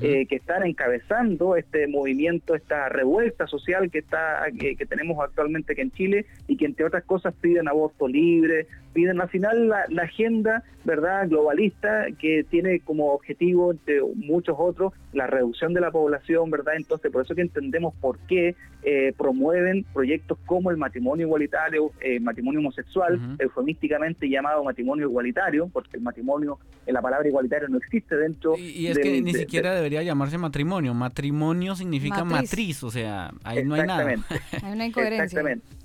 [0.00, 5.82] Eh, que están encabezando este movimiento, esta revuelta social que está que, tenemos actualmente aquí
[5.82, 10.62] en Chile y que entre otras cosas piden aborto libre, piden al final la, agenda
[10.84, 16.74] verdad globalista que tiene como objetivo entre muchos otros la reducción de la población, ¿verdad?
[16.76, 22.20] Entonces, por eso que entendemos por qué eh, promueven proyectos como el matrimonio igualitario, el
[22.20, 28.16] matrimonio homosexual, eufemísticamente llamado matrimonio igualitario, porque el matrimonio, en la palabra igualitario no existe
[28.16, 28.56] dentro.
[28.58, 30.92] Y, es que ni siquiera debería llamarse matrimonio.
[30.94, 34.06] Matrimonio significa matriz, o sea, ahí no hay nada.
[34.62, 35.24] hay una incoherencia.
[35.24, 35.83] Exactamente.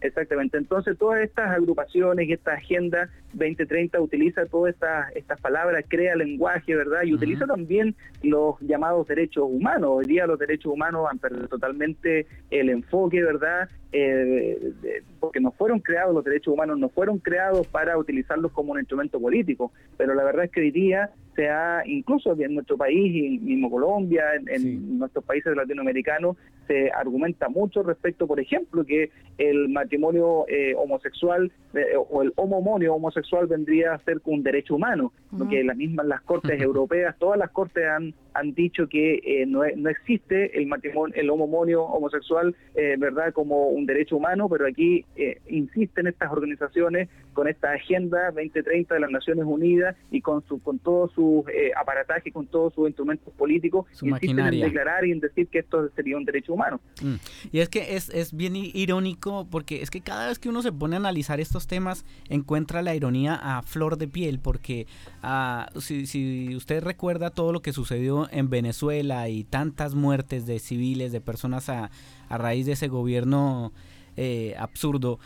[0.00, 0.56] Exactamente.
[0.56, 6.74] Entonces, todas estas agrupaciones y esta agenda 2030 utiliza todas estas estas palabras, crea lenguaje,
[6.74, 7.02] ¿verdad?
[7.04, 9.90] Y utiliza también los llamados derechos humanos.
[9.92, 13.68] Hoy día los derechos humanos han perdido totalmente el enfoque, ¿verdad?
[13.92, 14.72] Eh,
[15.18, 19.20] porque no fueron creados, los derechos humanos no fueron creados para utilizarlos como un instrumento
[19.20, 23.38] político, pero la verdad es que hoy día se ha, incluso en nuestro país, y
[23.38, 26.36] mismo Colombia, en, nuestros países latinoamericanos,
[26.66, 32.94] se argumenta mucho respecto, por ejemplo, que el matrimonio eh, homosexual eh, o el homomonio
[32.94, 37.50] homosexual vendría a ser un derecho humano, porque las mismas las cortes europeas, todas las
[37.50, 42.96] cortes han han dicho que eh, no, no, existe el matrimonio, el homomonio homosexual, eh,
[42.98, 48.94] ¿verdad?, como un derecho humano, pero aquí eh, insisten estas organizaciones con esta Agenda 2030
[48.94, 51.44] de las Naciones Unidas y con su con todo su
[51.76, 55.88] aparataje, con todos sus instrumentos políticos, su insisten en declarar y en decir que esto
[55.94, 56.80] sería un derecho humano.
[57.02, 57.14] Mm.
[57.52, 60.72] Y es que es, es bien irónico porque es que cada vez que uno se
[60.72, 64.86] pone a analizar estos temas encuentra la ironía a flor de piel porque
[65.22, 70.58] ah, si, si usted recuerda todo lo que sucedió en Venezuela y tantas muertes de
[70.58, 71.90] civiles, de personas a,
[72.28, 73.72] raíz de ese gobierno
[74.16, 75.18] eh, absurdo,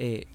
[0.00, 0.28] eh,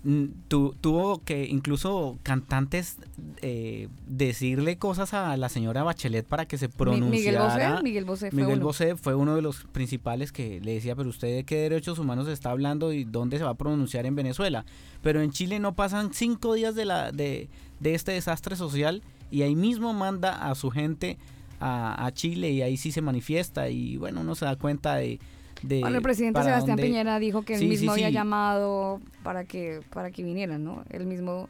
[0.49, 2.97] tuvo que incluso cantantes
[3.41, 7.81] eh, decirle cosas a la señora Bachelet para que se pronunciara.
[7.81, 8.65] Miguel Bosé, fue, Miguel uno.
[8.65, 12.27] Bosé fue uno de los principales que le decía, pero usted de qué derechos humanos
[12.27, 14.65] está hablando y dónde se va a pronunciar en Venezuela.
[15.01, 17.47] Pero en Chile no pasan cinco días de, la, de,
[17.79, 19.01] de este desastre social
[19.31, 21.17] y ahí mismo manda a su gente
[21.61, 25.21] a, Chile y ahí sí se manifiesta y bueno, uno se da cuenta de...
[25.63, 30.11] de bueno, el presidente Sebastián Piñera dijo que él mismo había llamado para que, para
[30.11, 30.83] que vinieran, ¿no?
[30.89, 31.49] Él mismo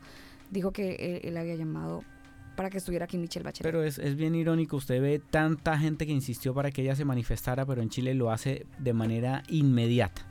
[0.51, 2.03] dijo que él, había llamado
[2.55, 3.72] para que estuviera aquí Michelle Bachelet.
[3.72, 7.05] Pero es, es, bien irónico, usted ve tanta gente que insistió para que ella se
[7.05, 10.22] manifestara, pero en Chile lo hace de manera inmediata.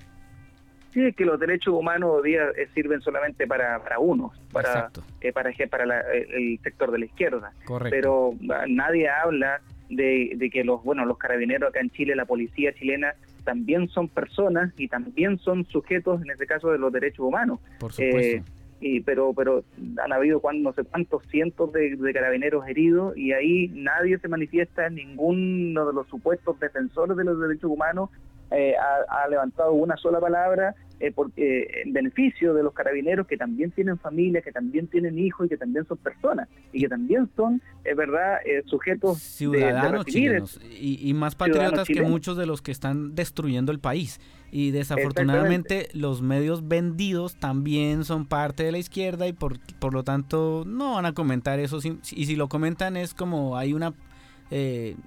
[0.93, 4.91] Sí, es que los derechos humanos hoy día eh, sirven solamente para, para unos, para,
[5.23, 7.53] eh, para, para el sector de la izquierda.
[7.65, 7.97] Correcto.
[7.97, 12.75] Pero ah, nadie habla de, que los bueno los carabineros acá en Chile, la policía
[12.75, 13.15] chilena
[13.45, 17.61] también son personas y también son sujetos en este caso de los derechos humanos.
[17.79, 18.19] Por supuesto.
[18.19, 18.43] Eh,
[18.81, 19.65] y, pero pero
[20.03, 24.91] han habido cuando, no sé cuántos cientos de, carabineros heridos y ahí nadie se manifiesta,
[24.91, 28.11] ninguno de los supuestos defensores de los derechos humanos
[28.55, 33.71] eh, ha, levantado una sola palabra eh, porque, en beneficio de los carabineros que también
[33.71, 37.63] tienen familia, que también tienen hijos y que también son personas y que también son,
[37.83, 43.15] es verdad, eh, sujetos ciudadanos chilenos y, más patriotas que muchos de los que están
[43.15, 44.21] destruyendo el país.
[44.51, 50.05] Y desafortunadamente los medios vendidos también son parte de la izquierda y por, por lo
[50.05, 51.79] tanto no van a comentar eso.
[52.11, 53.95] Y si lo comentan es como hay una...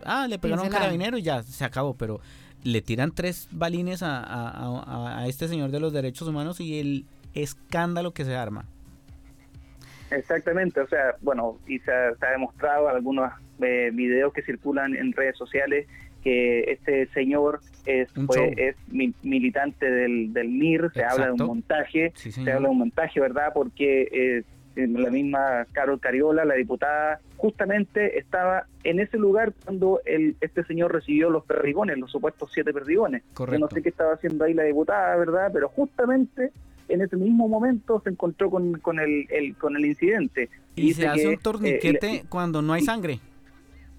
[0.03, 2.21] ah, le pegaron a un carabinero y ya se acabó, pero
[2.65, 8.25] le tiran tres balines a, este señor de los derechos humanos y el escándalo que
[8.25, 8.65] se arma.
[10.11, 15.13] Exactamente, o sea, bueno, y se ha, demostrado en algunos eh, videos que circulan en
[15.13, 15.87] redes sociales
[16.23, 18.09] que este señor es,
[18.57, 18.75] es
[19.21, 23.51] militante del, del MIR, se habla de un montaje, se habla de un montaje, ¿verdad?
[23.53, 24.43] Porque eh,
[24.75, 30.93] la misma Carol Cariola, la diputada, justamente estaba en ese lugar cuando el, este señor
[30.93, 33.23] recibió los perdigones, los supuestos siete perdigones.
[33.37, 35.49] Yo no sé qué estaba haciendo ahí la diputada, ¿verdad?
[35.53, 36.51] Pero justamente
[36.87, 40.49] en ese mismo momento se encontró con, con, el, con el incidente.
[40.75, 43.19] Y, se hace un torniquete eh, cuando no hay sangre.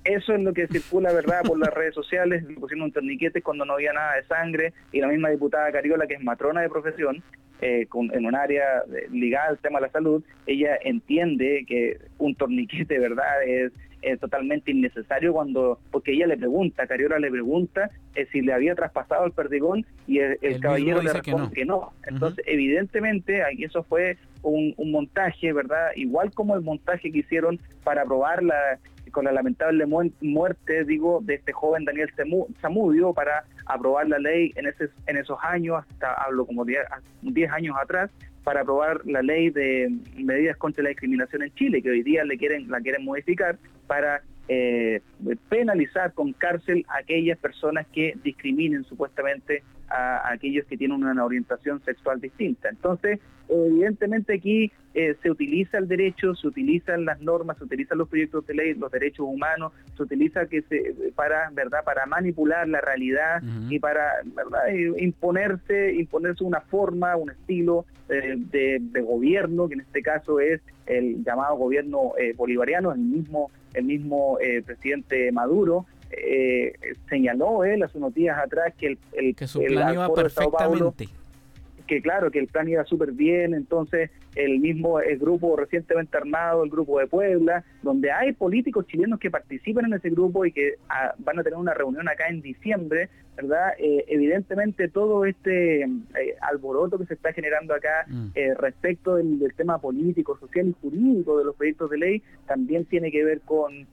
[0.07, 3.65] Eso es lo que circula, ¿verdad?, por las redes sociales, le pusieron un torniquete cuando
[3.65, 7.23] no había nada de sangre, y la misma diputada Cariola, que es matrona de profesión,
[7.61, 12.99] eh, en un área ligada al tema de la salud, ella entiende que un torniquete,
[12.99, 13.73] ¿verdad?, es,
[14.21, 19.27] totalmente innecesario cuando, porque ella le pregunta, Cariola le pregunta eh, si le había traspasado
[19.27, 21.93] el perdigón y el, caballero le responde que no.
[22.07, 25.89] Entonces, evidentemente, aquí eso fue un, un montaje, ¿verdad?
[25.97, 28.79] Igual como el montaje que hicieron para probar la,
[29.17, 29.87] con la lamentable
[30.21, 32.13] muerte, digo, de este joven Daniel
[32.61, 38.11] Zamudio para aprobar la ley en, esos años, hasta hablo como 10 años atrás,
[38.45, 42.37] para aprobar la ley de medidas contra la discriminación en Chile, que hoy día le
[42.37, 43.57] quieren, la quieren modificar
[43.87, 45.01] para eh,
[45.49, 51.83] penalizar con cárcel a aquellas personas que discriminen supuestamente a, aquellos que tienen una orientación
[51.85, 52.69] sexual distinta.
[52.69, 58.09] Entonces, evidentemente aquí eh, se utiliza el derecho, se utilizan las normas, se utilizan los
[58.09, 62.81] proyectos de ley, los derechos humanos, se utiliza que se para verdad para manipular la
[62.81, 64.69] realidad y para verdad
[64.99, 71.23] imponerse imponerse una forma, un estilo eh, de, gobierno que en este caso es el
[71.25, 75.85] llamado gobierno eh, bolivariano, el mismo el mismo presidente Maduro
[77.09, 81.09] señaló él hace unos días atrás que el, que su plan iba perfectamente
[81.87, 86.63] que claro, que el plan iba súper bien, entonces el mismo el grupo recientemente armado,
[86.63, 90.75] el grupo de Puebla, donde hay políticos chilenos que participan en ese grupo y que
[90.89, 93.73] ah, van a tener una reunión acá en diciembre, ¿verdad?
[93.79, 95.89] Eh, evidentemente todo este eh,
[96.41, 98.27] alboroto que se está generando acá mm.
[98.35, 103.11] eh, respecto del, tema político, social y jurídico de los proyectos de ley también tiene
[103.11, 103.87] que ver con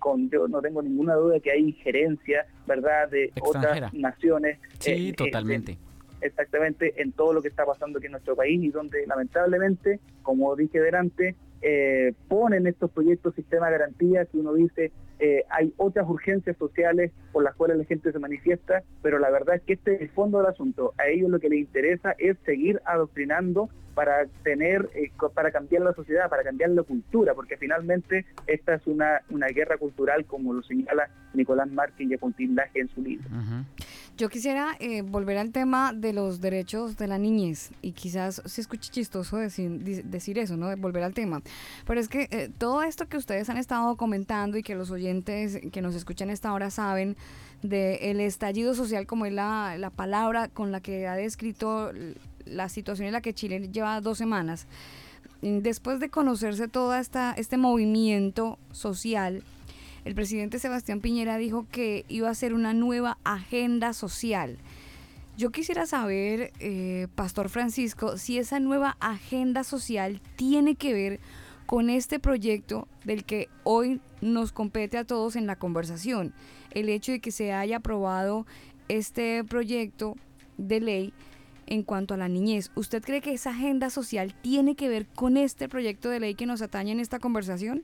[0.00, 4.58] con yo no tengo ninguna duda que hay injerencia, ¿verdad?, de otras naciones.
[4.80, 5.78] Sí, totalmente
[6.22, 10.54] exactamente en todo lo que está pasando aquí en nuestro país y donde lamentablemente, como
[10.56, 16.08] dije delante, eh, ponen estos proyectos sistema de garantía que uno dice eh, hay otras
[16.08, 19.94] urgencias sociales por las cuales la gente se manifiesta, pero la verdad es que este
[19.94, 20.94] es el fondo del asunto.
[20.98, 25.92] A ellos lo que les interesa es seguir adoctrinando para tener, eh, para cambiar la
[25.92, 30.62] sociedad, para cambiar la cultura, porque finalmente esta es una, una guerra cultural, como lo
[30.62, 33.28] señala Nicolás Márquez y Apuntín Laje en su libro.
[34.16, 38.60] Yo quisiera eh, volver al tema de los derechos de la niñez y quizás se
[38.60, 39.70] escuche chistoso decir,
[40.04, 40.74] decir eso, ¿no?
[40.76, 41.40] volver al tema.
[41.86, 45.60] Pero es que eh, todo esto que ustedes han estado comentando y que los oyentes
[45.72, 47.16] que nos escuchan a esta hora saben
[47.62, 51.90] del estallido social, como es la, la palabra con la que ha descrito
[52.46, 54.66] la situación en la que Chile lleva dos semanas.
[55.42, 59.42] Después de conocerse todo esta, este movimiento social,
[60.04, 64.58] el presidente Sebastián Piñera dijo que iba a ser una nueva agenda social.
[65.36, 71.20] Yo quisiera saber, eh, Pastor Francisco, si esa nueva agenda social tiene que ver
[71.66, 76.34] con este proyecto del que hoy nos compete a todos en la conversación.
[76.72, 78.46] El hecho de que se haya aprobado
[78.88, 80.16] este proyecto
[80.58, 81.12] de ley
[81.72, 82.70] en cuanto a la niñez.
[82.74, 86.44] ¿Usted cree que esa agenda social tiene que ver con este proyecto de ley que
[86.44, 87.82] nos atañe en esta conversación?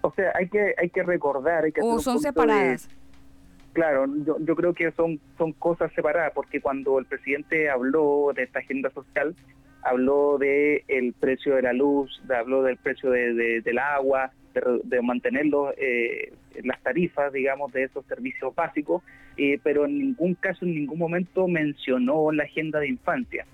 [0.00, 2.88] O sea, hay que hay que recordar, hay que o son separadas.
[3.74, 8.44] Claro, yo, yo creo que son son cosas separadas porque cuando el presidente habló de
[8.44, 9.36] esta agenda social,
[9.82, 14.32] habló de el precio de la luz, habló del precio de, del agua,
[14.84, 15.46] de, mantener
[15.76, 16.32] eh,
[16.62, 19.02] las tarifas, digamos, de esos servicios básicos,
[19.36, 23.46] eh, pero en ningún caso, en ningún momento mencionó la agenda de infancia.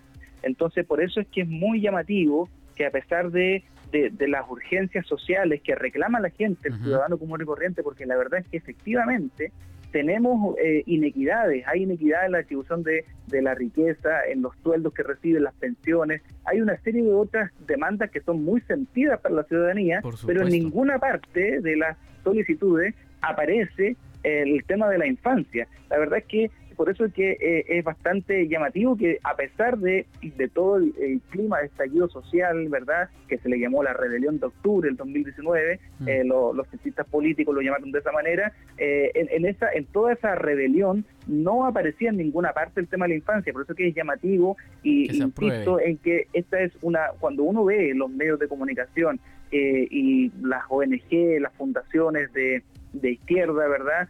[0.42, 5.07] Entonces, por eso es que es muy llamativo que a pesar de de, las urgencias
[5.07, 8.57] sociales que reclama la gente, el ciudadano común y corriente, porque la verdad es que
[8.57, 9.53] efectivamente
[9.93, 14.95] tenemos eh, inequidades, hay inequidad en la distribución de, de, la riqueza, en los sueldos
[14.95, 19.34] que reciben, las pensiones, hay una serie de otras demandas que son muy sentidas para
[19.34, 25.66] la ciudadanía, pero en ninguna parte de las solicitudes aparece el tema de la infancia.
[25.88, 26.51] La verdad es que
[26.81, 31.20] por eso es que eh, es bastante llamativo que a pesar de, de todo el,
[31.28, 33.11] clima de estallido social, ¿verdad?
[33.28, 36.09] Que se le llamó la rebelión de octubre del 2019, mm.
[36.09, 40.35] eh, los cientistas políticos lo llamaron de esa manera, eh, en, esa, en toda esa
[40.37, 43.89] rebelión no aparecía en ninguna parte el tema de la infancia, por eso es que
[43.89, 48.49] es llamativo y insisto en que esta es una, cuando uno ve los medios de
[48.49, 49.20] comunicación
[49.53, 52.62] y las ONG, las fundaciones de,
[52.95, 54.09] de izquierda, ¿verdad?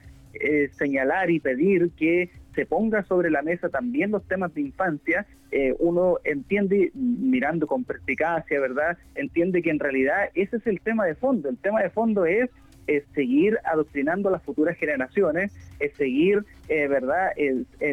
[0.79, 2.31] señalar y pedir que
[2.61, 7.85] se ponga sobre la mesa también los temas de infancia, eh, uno entiende, mirando con
[7.85, 8.99] perspicacia, ¿verdad?
[9.15, 11.49] Entiende que en realidad ese es el tema de fondo.
[11.49, 12.51] El tema de fondo es,
[13.15, 17.31] seguir adoctrinando a las futuras generaciones, es seguir, eh, ¿verdad?,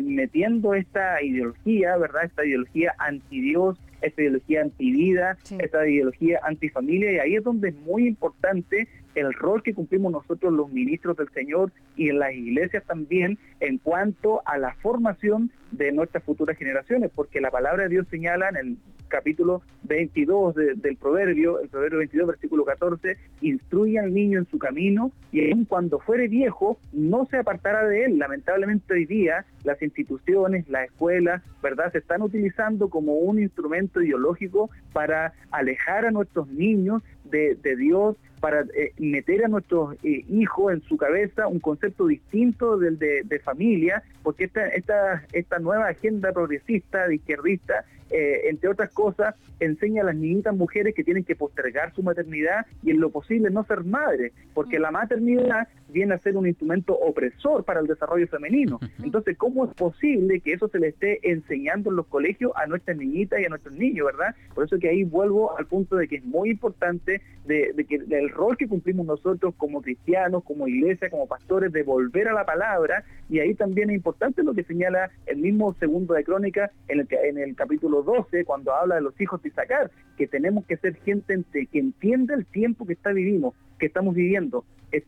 [0.02, 7.36] metiendo esta ideología, ¿verdad?, esta ideología anti-Dios, esta ideología anti-vida, esta ideología anti-familia, y ahí
[7.36, 8.88] es donde es muy importante
[9.18, 13.78] el rol que cumplimos nosotros los ministros del Señor y en las iglesias también en
[13.80, 18.56] cuanto a la formación de nuestras futuras generaciones, porque la palabra de Dios señala en
[18.58, 24.60] el capítulo 22 del Proverbio, el Proverbio 22, versículo 14, instruye al niño en su
[24.60, 28.20] camino y aun cuando fuere viejo no se apartará de él.
[28.20, 34.70] Lamentablemente hoy día las instituciones, las escuelas, ¿verdad?, se están utilizando como un instrumento ideológico
[34.94, 40.74] para alejar a nuestros niños de, de Dios, para eh, meter a nuestros eh, hijos
[40.74, 46.32] en su cabeza un concepto distinto del de, familia, porque esta, esta, esta nueva agenda
[46.32, 51.36] progresista, de izquierdista, eh, entre otras cosas, enseña a las niñitas mujeres que tienen que
[51.36, 56.20] postergar su maternidad y en lo posible no ser madres, porque la maternidad viene a
[56.20, 58.80] ser un instrumento opresor para el desarrollo femenino.
[59.02, 62.98] Entonces, ¿cómo es posible que eso se le esté enseñando en los colegios a nuestras
[62.98, 64.36] niñitas y a nuestros niños, verdad?
[64.54, 68.30] Por eso que ahí vuelvo al punto de que es muy importante de, que el
[68.30, 73.04] rol que cumplimos nosotros como cristianos, como iglesia, como pastores, de volver a la palabra,
[73.30, 77.08] y ahí también es importante lo que señala el mismo segundo de Crónica en el,
[77.24, 80.96] en el capítulo 12, cuando habla de los hijos de Isaacar, que tenemos que ser
[80.98, 84.66] gente que entienda el tiempo que está vivimos, que estamos viviendo.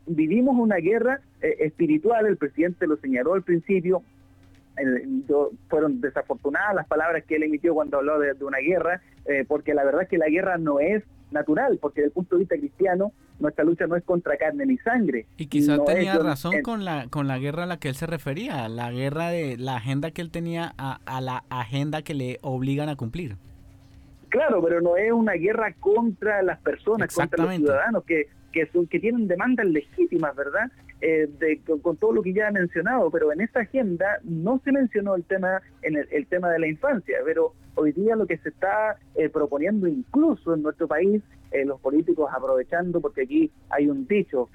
[0.07, 4.03] vivimos una guerra eh, espiritual, el presidente lo señaló al principio,
[5.67, 9.01] fueron desafortunadas las palabras que él emitió cuando habló de, una guerra,
[9.49, 12.39] porque la verdad es que la guerra no es natural, porque desde el punto de
[12.39, 15.25] vista cristiano, nuestra lucha no es contra carne ni sangre.
[15.37, 18.67] Y quizás tenía razón con la con la guerra a la que él se refería,
[18.69, 22.89] la guerra de la agenda que él tenía a, a la agenda que le obligan
[22.89, 23.37] a cumplir.
[24.29, 28.85] Claro, pero no es una guerra contra las personas, contra los ciudadanos que, que, son,
[28.87, 30.71] que tienen demandas legítimas, ¿verdad?
[31.01, 34.73] Eh, de, con, todo lo que ya he mencionado, pero en esa agenda no se
[34.73, 38.49] mencionó el tema, en el, tema de la infancia, pero hoy día lo que se
[38.49, 44.07] está eh, proponiendo incluso en nuestro país, eh, los políticos aprovechando, porque aquí hay un
[44.07, 44.49] dicho,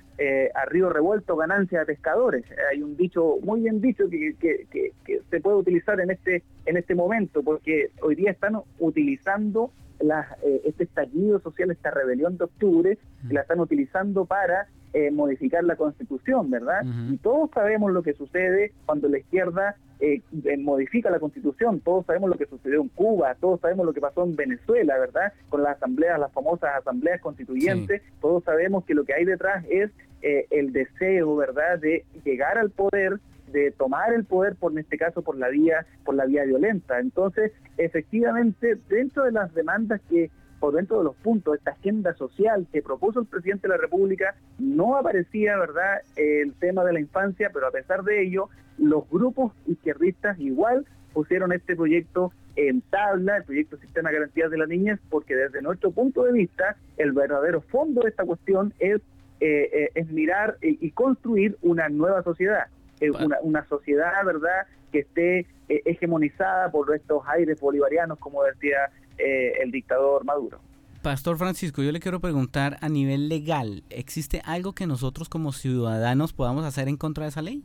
[0.54, 5.22] a río revuelto ganancia de pescadores, hay un dicho muy bien dicho que, que, que,
[5.30, 10.26] se puede utilizar en este, en este momento, porque hoy día están utilizando las,
[10.64, 12.98] este estallido social, esta rebelión de octubre,
[13.30, 16.84] la están utilizando para eh, modificar la constitución, ¿verdad?
[17.10, 22.06] Y todos sabemos lo que sucede cuando la izquierda eh, eh, modifica la constitución, todos
[22.06, 25.32] sabemos lo que sucedió en Cuba, todos sabemos lo que pasó en Venezuela, ¿verdad?
[25.48, 29.90] Con las asambleas, las famosas asambleas constituyentes, todos sabemos que lo que hay detrás es
[30.22, 33.18] el deseo, ¿verdad?, de llegar al poder
[33.52, 36.98] de tomar el poder por en este caso por la vía por la vía violenta
[36.98, 40.30] entonces efectivamente dentro de las demandas que
[40.64, 43.76] por dentro de los puntos de esta agenda social que propuso el presidente de la
[43.76, 48.48] República, no aparecía, ¿verdad?, el tema de la infancia, pero a pesar de ello,
[48.78, 54.56] los grupos izquierdistas igual pusieron este proyecto en tabla, el proyecto Sistema de Garantías de
[54.56, 59.02] las Niñas, porque desde nuestro punto de vista, el verdadero fondo de esta cuestión es,
[59.40, 62.68] eh, eh, es mirar y construir una nueva sociedad,
[63.00, 69.52] eh, una, una, sociedad, ¿verdad?, que esté hegemonizada por estos aires bolivarianos, como decía eh,
[69.62, 70.60] el dictador Maduro.
[71.02, 76.32] Pastor Francisco, yo le quiero preguntar a nivel legal, ¿existe algo que nosotros como ciudadanos
[76.32, 77.62] podamos hacer en contra de esa ley?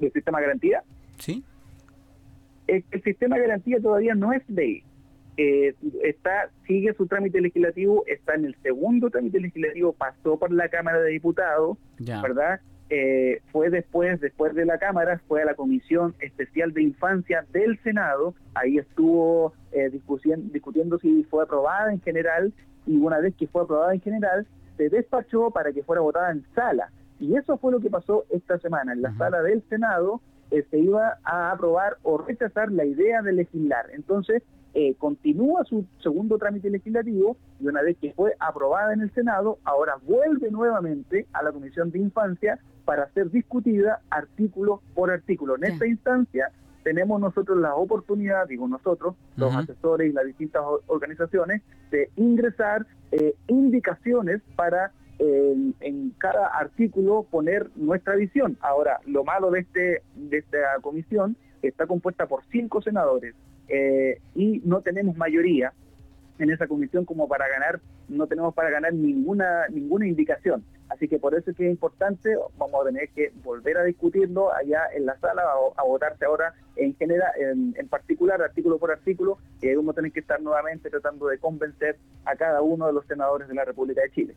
[0.00, 0.84] ¿El sistema de garantía?
[1.18, 1.42] Sí.
[2.68, 4.84] El, sistema de garantía todavía no es ley.
[5.36, 5.74] Eh,
[6.04, 11.00] está sigue su trámite legislativo, está en el segundo trámite legislativo, pasó por la Cámara
[11.00, 12.60] de Diputados, ¿verdad?
[12.94, 17.78] Eh, fue después, después de la Cámara, fue a la Comisión Especial de Infancia del
[17.82, 22.52] Senado, ahí estuvo eh, discutiendo, si fue aprobada en general,
[22.86, 26.44] y una vez que fue aprobada en general, se despachó para que fuera votada en
[26.54, 26.90] sala.
[27.18, 28.92] Y eso fue lo que pasó esta semana.
[28.92, 30.20] En la sala del Senado
[30.50, 33.86] eh, se iba a aprobar o rechazar la idea de legislar.
[33.94, 34.42] Entonces,
[34.74, 39.58] eh, continúa su segundo trámite legislativo y una vez que fue aprobada en el Senado,
[39.64, 45.56] ahora vuelve nuevamente a la Comisión de Infancia para ser discutida artículo por artículo.
[45.56, 46.50] En esta instancia
[46.82, 53.34] tenemos nosotros la oportunidad, digo nosotros, los asesores y las distintas organizaciones, de ingresar eh,
[53.48, 58.56] indicaciones para eh, en cada artículo poner nuestra visión.
[58.62, 63.34] Ahora, lo malo de, este, de esta comisión está compuesta por cinco senadores
[63.68, 65.72] eh, y no tenemos mayoría
[66.38, 70.64] en esa comisión como para ganar, no tenemos para ganar ninguna ninguna indicación.
[70.92, 74.52] Así que por eso es que es importante, vamos a tener que volver a discutirlo
[74.52, 75.42] allá en la sala,
[75.76, 80.20] a, votarse ahora en general, en, particular, artículo por artículo, y vamos a tener que
[80.20, 81.96] estar nuevamente tratando de convencer
[82.26, 84.34] a cada uno de los senadores de la República de Chile.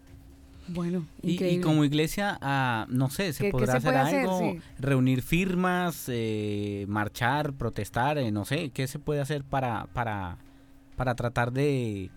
[0.67, 4.55] Bueno, y, como iglesia, ah, no sé, ¿se podrá hacer algo?
[4.79, 8.17] ¿Reunir firmas, eh, marchar, protestar?
[8.17, 10.37] Eh, no sé, ¿qué se puede hacer para, para,
[10.95, 12.09] para tratar de,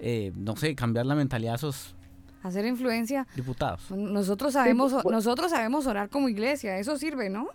[0.00, 1.94] eh, no sé, cambiar la mentalidad de esos
[2.42, 3.26] hacer influencia.
[3.34, 3.90] Diputados.
[3.90, 7.48] Nosotros sabemos, nosotros sabemos orar como iglesia, eso sirve, ¿no?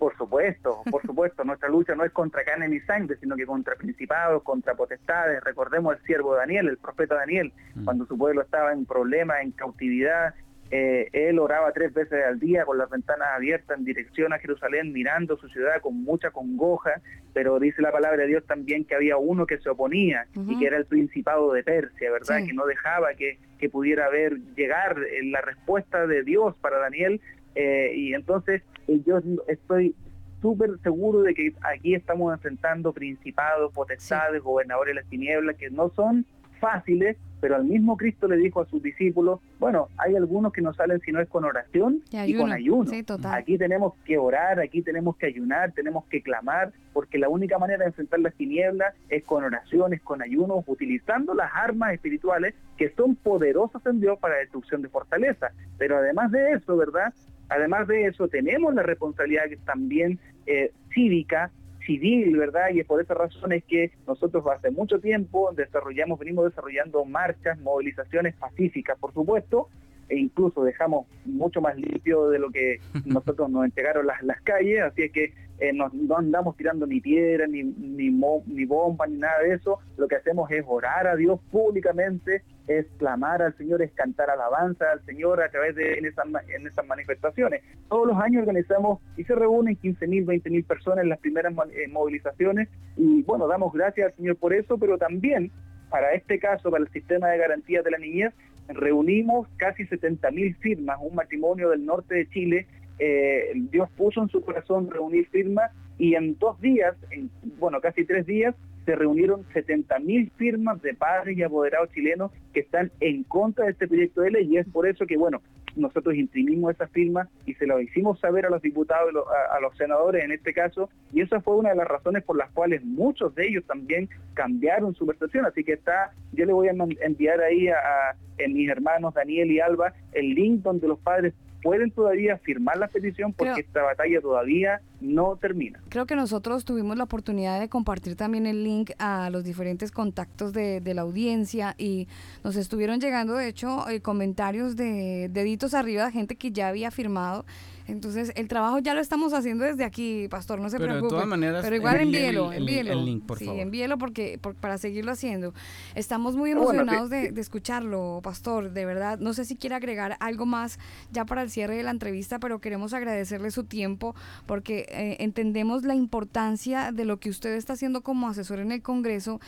[0.00, 1.44] Por supuesto, por supuesto.
[1.44, 5.44] Nuestra lucha no es contra carne ni sangre, sino que contra principados, contra potestades.
[5.44, 7.84] Recordemos el siervo Daniel, el profeta Daniel, mm.
[7.84, 10.34] cuando su pueblo estaba en problemas, en cautividad.
[10.70, 14.90] Eh, él oraba tres veces al día con las ventanas abiertas en dirección a Jerusalén,
[14.90, 17.02] mirando su ciudad con mucha congoja,
[17.34, 20.66] pero dice la palabra de Dios también que había uno que se oponía y que
[20.66, 22.38] era el principado de Persia, ¿verdad?
[22.46, 27.20] Que no dejaba que, que pudiera haber llegar la respuesta de Dios para Daniel,
[27.54, 29.94] eh, y entonces eh, yo estoy
[30.40, 35.90] súper seguro de que aquí estamos enfrentando principados, potestades, gobernadores de las tinieblas, que no
[35.90, 36.26] son
[36.60, 40.74] fáciles, pero al mismo Cristo le dijo a sus discípulos, bueno, hay algunos que no
[40.74, 42.90] salen si no es con oración y, con ayuno.
[43.32, 47.80] aquí tenemos que orar, aquí tenemos que ayunar, tenemos que clamar, porque la única manera
[47.80, 53.16] de enfrentar las tinieblas es con oraciones, con ayunos, utilizando las armas espirituales que son
[53.16, 55.48] poderosas en Dios para la destrucción de fortaleza.
[55.78, 57.14] Pero además de eso, ¿verdad?
[57.50, 61.50] Además de eso, tenemos la responsabilidad también eh, cívica
[61.84, 62.70] civil, ¿verdad?
[62.72, 67.58] Y es por esa razón es que nosotros hace mucho tiempo desarrollamos, venimos desarrollando marchas,
[67.58, 69.68] movilizaciones pacíficas, por supuesto,
[70.08, 74.82] e incluso dejamos mucho más limpio de lo que nosotros nos entregaron las, las calles,
[74.82, 79.40] así es que eh, no andamos tirando ni piedra, ni, ni, ni bomba, ni nada
[79.40, 79.78] de eso.
[79.98, 82.42] Lo que hacemos es orar a Dios públicamente,
[82.78, 87.62] es clamar al Señor, es cantar alabanza al Señor a través de en esas, manifestaciones.
[87.88, 92.68] Todos los años organizamos y se reúnen 15.000, 20.000 personas en las primeras eh, movilizaciones
[92.96, 95.50] y bueno, damos gracias al Señor por eso, pero también
[95.88, 98.32] para este caso, para el sistema de garantías de la niñez,
[98.68, 102.66] reunimos casi 70.000 firmas, un matrimonio del norte de Chile
[103.00, 108.04] eh, Dios puso en su corazón reunir firmas y en dos días, en, bueno, casi
[108.04, 108.54] tres días,
[108.90, 113.86] se reunieron 70.000 firmas de padres y apoderados chilenos que están en contra de este
[113.86, 115.40] proyecto de ley y es por eso que, bueno,
[115.76, 119.12] nosotros imprimimos esas firmas y se lo hicimos saber a los diputados,
[119.52, 122.50] a, los senadores en este caso, y esa fue una de las razones por las
[122.50, 126.72] cuales muchos de ellos también cambiaron su versión, así que está, yo le voy a
[126.72, 131.90] enviar ahí a, a mis hermanos Daniel y Alba el link donde los padres pueden
[131.90, 135.80] todavía firmar la petición porque esta batalla todavía no termina.
[135.88, 140.52] Creo que nosotros tuvimos la oportunidad de compartir también el link a los diferentes contactos
[140.52, 142.08] de, la audiencia y
[142.42, 146.90] nos estuvieron llegando, de hecho, eh, comentarios de deditos arriba de gente que ya había
[146.90, 147.44] firmado
[147.90, 151.06] entonces, el trabajo ya lo estamos haciendo desde aquí, pastor, no se Pero preocupe.
[151.06, 152.92] De todas maneras, Pero igual envíelo, el, envíelo.
[152.92, 153.60] El link, por sí, favor.
[153.60, 155.54] envíelo porque, para seguirlo haciendo.
[155.94, 159.18] Estamos muy emocionados de, escucharlo, pastor, de verdad.
[159.18, 160.78] No sé si quiere agregar algo más
[161.10, 164.14] ya para el cierre de la entrevista, pero queremos agradecerle su tiempo
[164.46, 168.82] porque eh, entendemos la importancia de lo que usted está haciendo como asesor en el
[168.82, 169.40] Congreso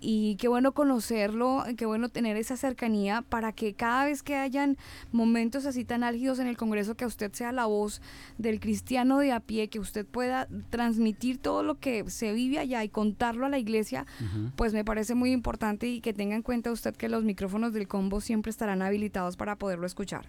[0.00, 4.78] y qué bueno conocerlo, qué bueno tener esa cercanía para que cada vez que hayan
[5.12, 7.89] momentos así tan álgidos en el Congreso, que usted sea la voz
[8.38, 12.84] del cristiano de a pie, que usted pueda transmitir todo lo que se vive allá
[12.84, 14.06] y contarlo a la iglesia,
[14.56, 17.88] pues me parece muy importante y que tenga en cuenta usted que los micrófonos del
[17.88, 20.26] combo siempre estarán habilitados para poderlo escuchar.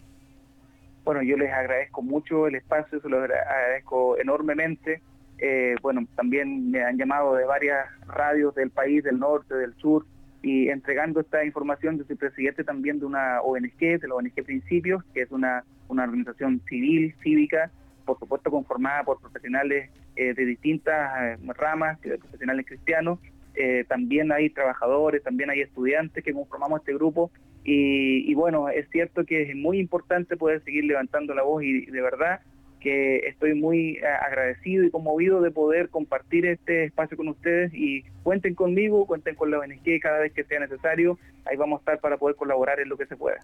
[1.03, 5.01] Bueno, yo les agradezco mucho el espacio, se lo agradezco enormemente.
[5.39, 10.05] Eh, bueno, también me han llamado de varias radios del país, del norte, del sur,
[10.41, 15.03] y entregando esta información, yo soy presidente también de una ONG, de la ONG Principios,
[15.13, 17.71] que es una, una organización civil, cívica,
[18.05, 23.19] por supuesto conformada por profesionales eh, de distintas eh, ramas, profesionales cristianos,
[23.53, 27.31] eh, también hay trabajadores, también hay estudiantes que conformamos este grupo
[27.63, 31.85] y, y, bueno, es cierto que es muy importante poder seguir levantando la voz y
[31.85, 32.41] de verdad
[32.81, 38.03] que estoy muy eh, agradecido y conmovido de poder compartir este espacio con ustedes y
[38.23, 41.99] cuenten conmigo, cuenten con la ONG cada vez que sea necesario, ahí vamos a estar
[41.99, 43.39] para poder colaborar en lo que se pueda.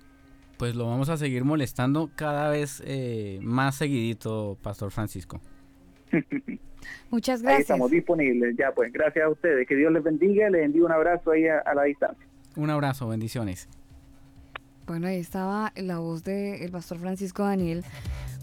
[0.58, 5.40] Pues lo vamos a seguir molestando cada vez eh, más seguidito, Pastor Francisco.
[7.12, 7.58] Muchas gracias.
[7.58, 10.92] Ahí estamos disponibles, ya pues, gracias a ustedes, que Dios les bendiga, les envío un
[10.92, 12.26] abrazo ahí a, la distancia.
[12.56, 13.70] Un abrazo, bendiciones.
[14.88, 17.84] Bueno, ahí estaba la voz del pastor Francisco Daniel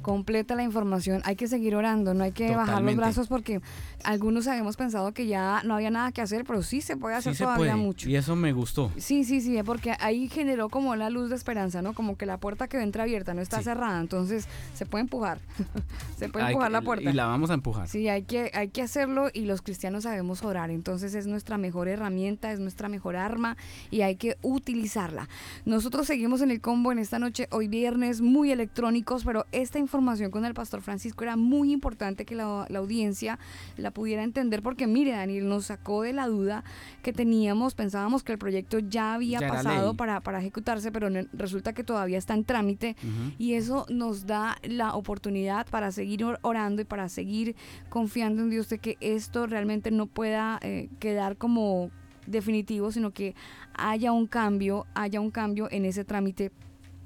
[0.04, 1.22] completa la información.
[1.24, 3.62] Hay que seguir orando, no hay que bajar los brazos porque
[4.04, 7.34] algunos habíamos pensado que ya no había nada que hacer, pero sí se puede hacer
[7.34, 8.08] todavía mucho.
[8.08, 8.92] Y eso me gustó.
[8.98, 11.94] Sí, sí, sí, porque ahí generó como la luz de esperanza, ¿no?
[11.94, 15.38] Como que la puerta que entra abierta no está cerrada, entonces se puede empujar.
[16.18, 17.08] se puede empujar la puerta.
[17.08, 17.88] Y la vamos a empujar.
[17.88, 21.88] Sí, hay que, hay que hacerlo y los cristianos sabemos orar, entonces es nuestra mejor
[21.88, 23.56] herramienta, es nuestra mejor arma
[23.90, 25.30] y hay que utilizarla.
[25.64, 29.93] Nosotros seguimos en el combo en esta noche, hoy viernes, muy electrónicos, pero esta información
[29.94, 33.38] información con el pastor Francisco era muy importante que la, audiencia
[33.76, 36.64] la pudiera entender porque mire Daniel nos sacó de la duda
[37.02, 41.84] que teníamos, pensábamos que el proyecto ya había pasado para, para, ejecutarse, pero resulta que
[41.84, 42.96] todavía está en trámite
[43.38, 47.54] y eso nos da la oportunidad para seguir orando y para seguir
[47.88, 51.90] confiando en Dios de que esto realmente no pueda eh, quedar como
[52.26, 53.34] definitivo, sino que
[53.74, 56.50] haya un cambio, haya un cambio en ese trámite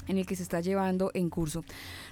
[0.09, 1.65] en el que se está llevando en curso.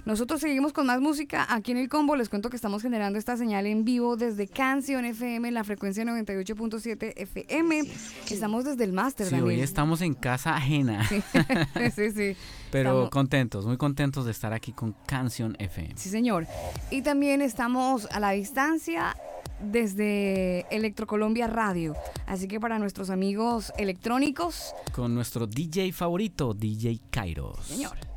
[0.05, 2.15] Nosotros seguimos con más música aquí en el combo.
[2.15, 7.13] Les cuento que estamos generando esta señal en vivo desde Canción FM, la frecuencia 98.7
[7.15, 7.83] FM.
[8.29, 9.27] Estamos desde el máster.
[9.27, 11.05] Sí, hoy estamos en casa ajena.
[11.07, 11.21] Sí,
[12.15, 12.37] sí.
[12.71, 15.93] Pero contentos, muy contentos de estar aquí con Canción FM.
[15.95, 16.47] Sí, señor.
[16.91, 19.15] Y también estamos a la distancia
[19.59, 21.95] desde Electrocolombia Radio.
[22.25, 24.73] Así que para nuestros amigos electrónicos.
[24.93, 27.65] Con nuestro DJ favorito, DJ Kairos.
[27.65, 28.16] Señor.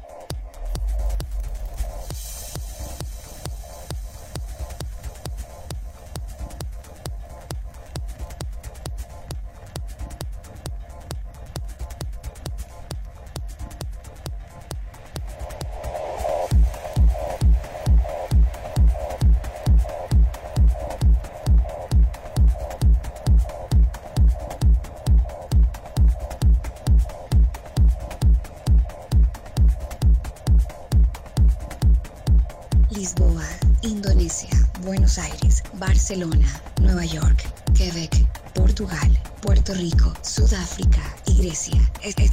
[36.11, 41.81] Barcelona, Nueva York, Quebec, Portugal, Puerto Rico, Sudáfrica y Grecia.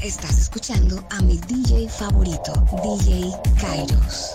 [0.01, 3.31] estás escuchando a mi DJ favorito, DJ
[3.61, 4.31] Kairos.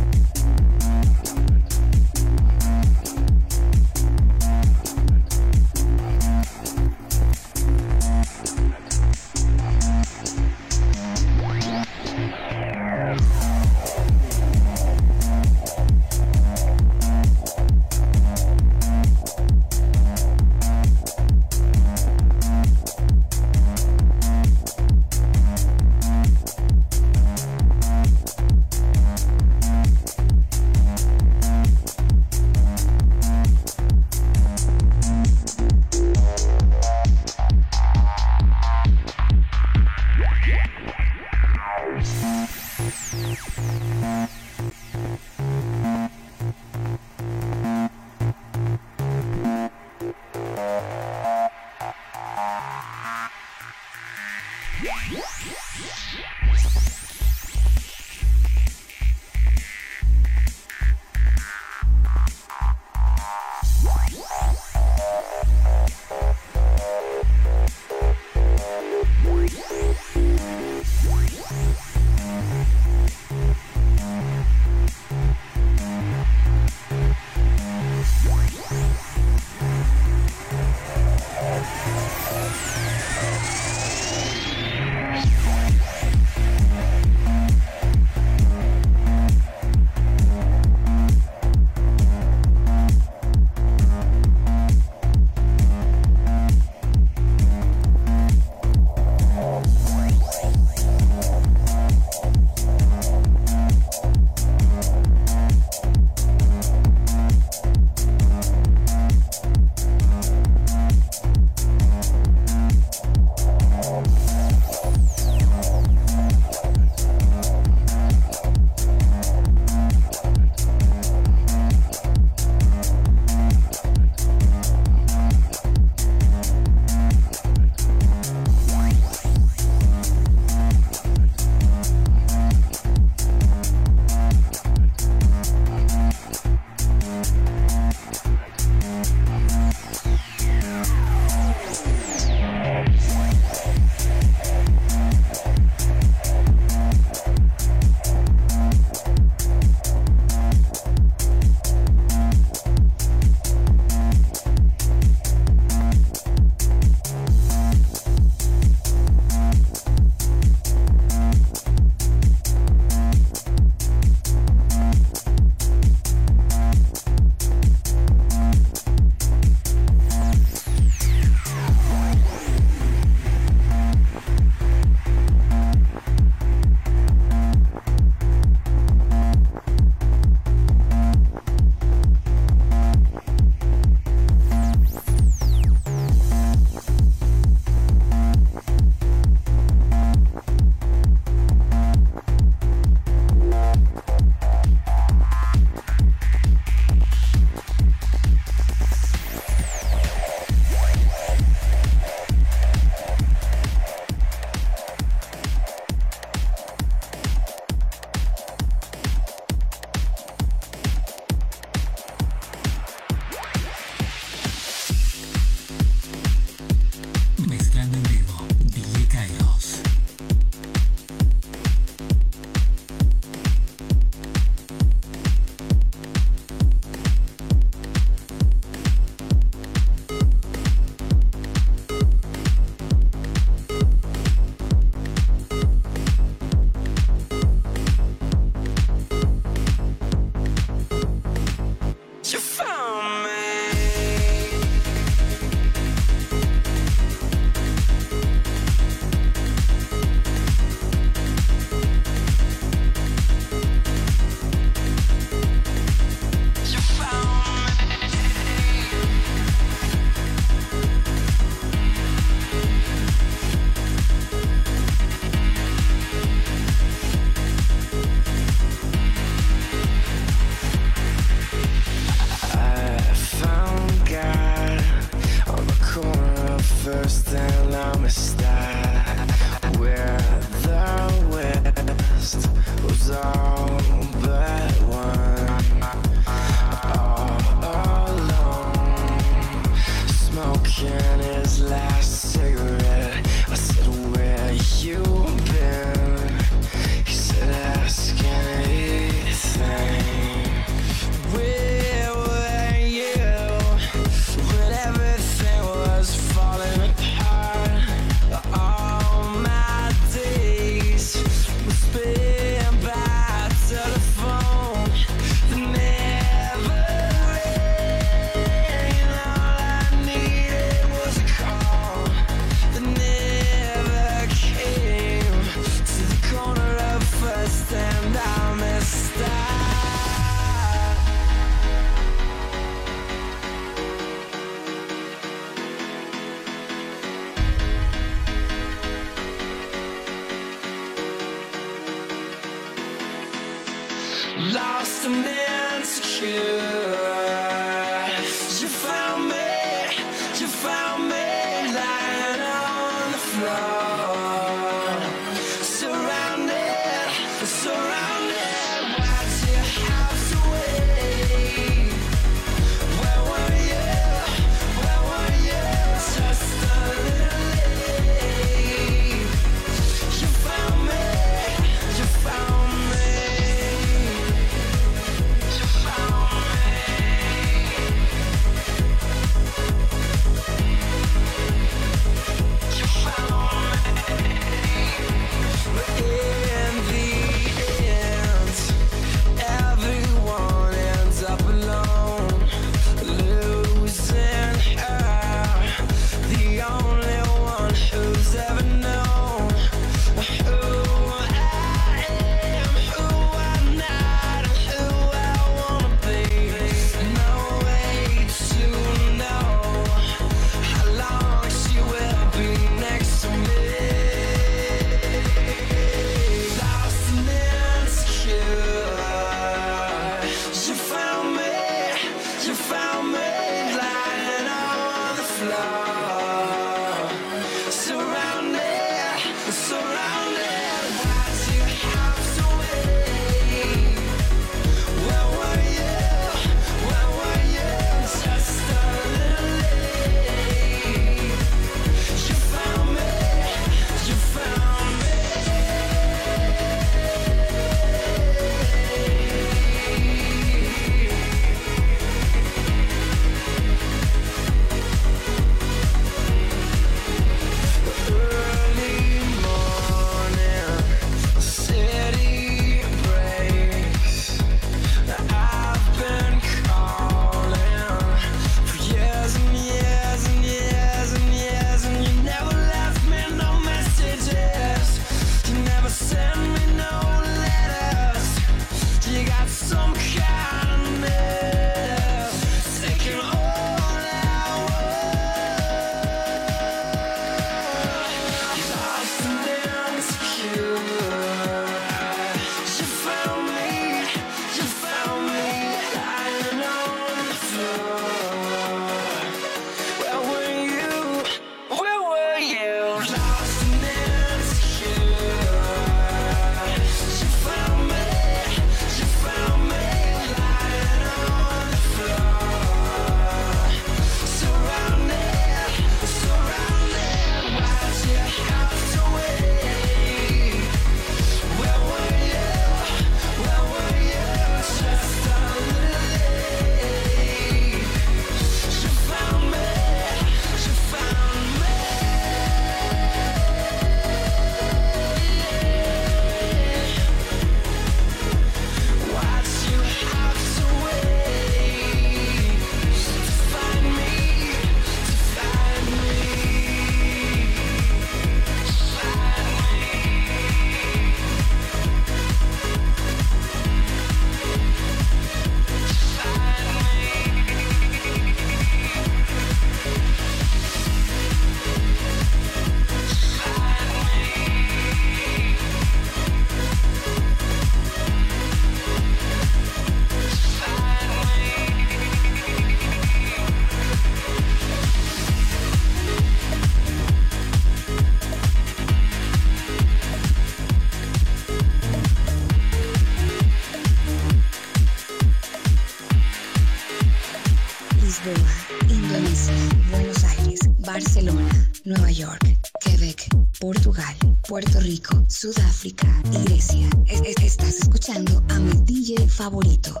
[599.50, 600.00] Favorito,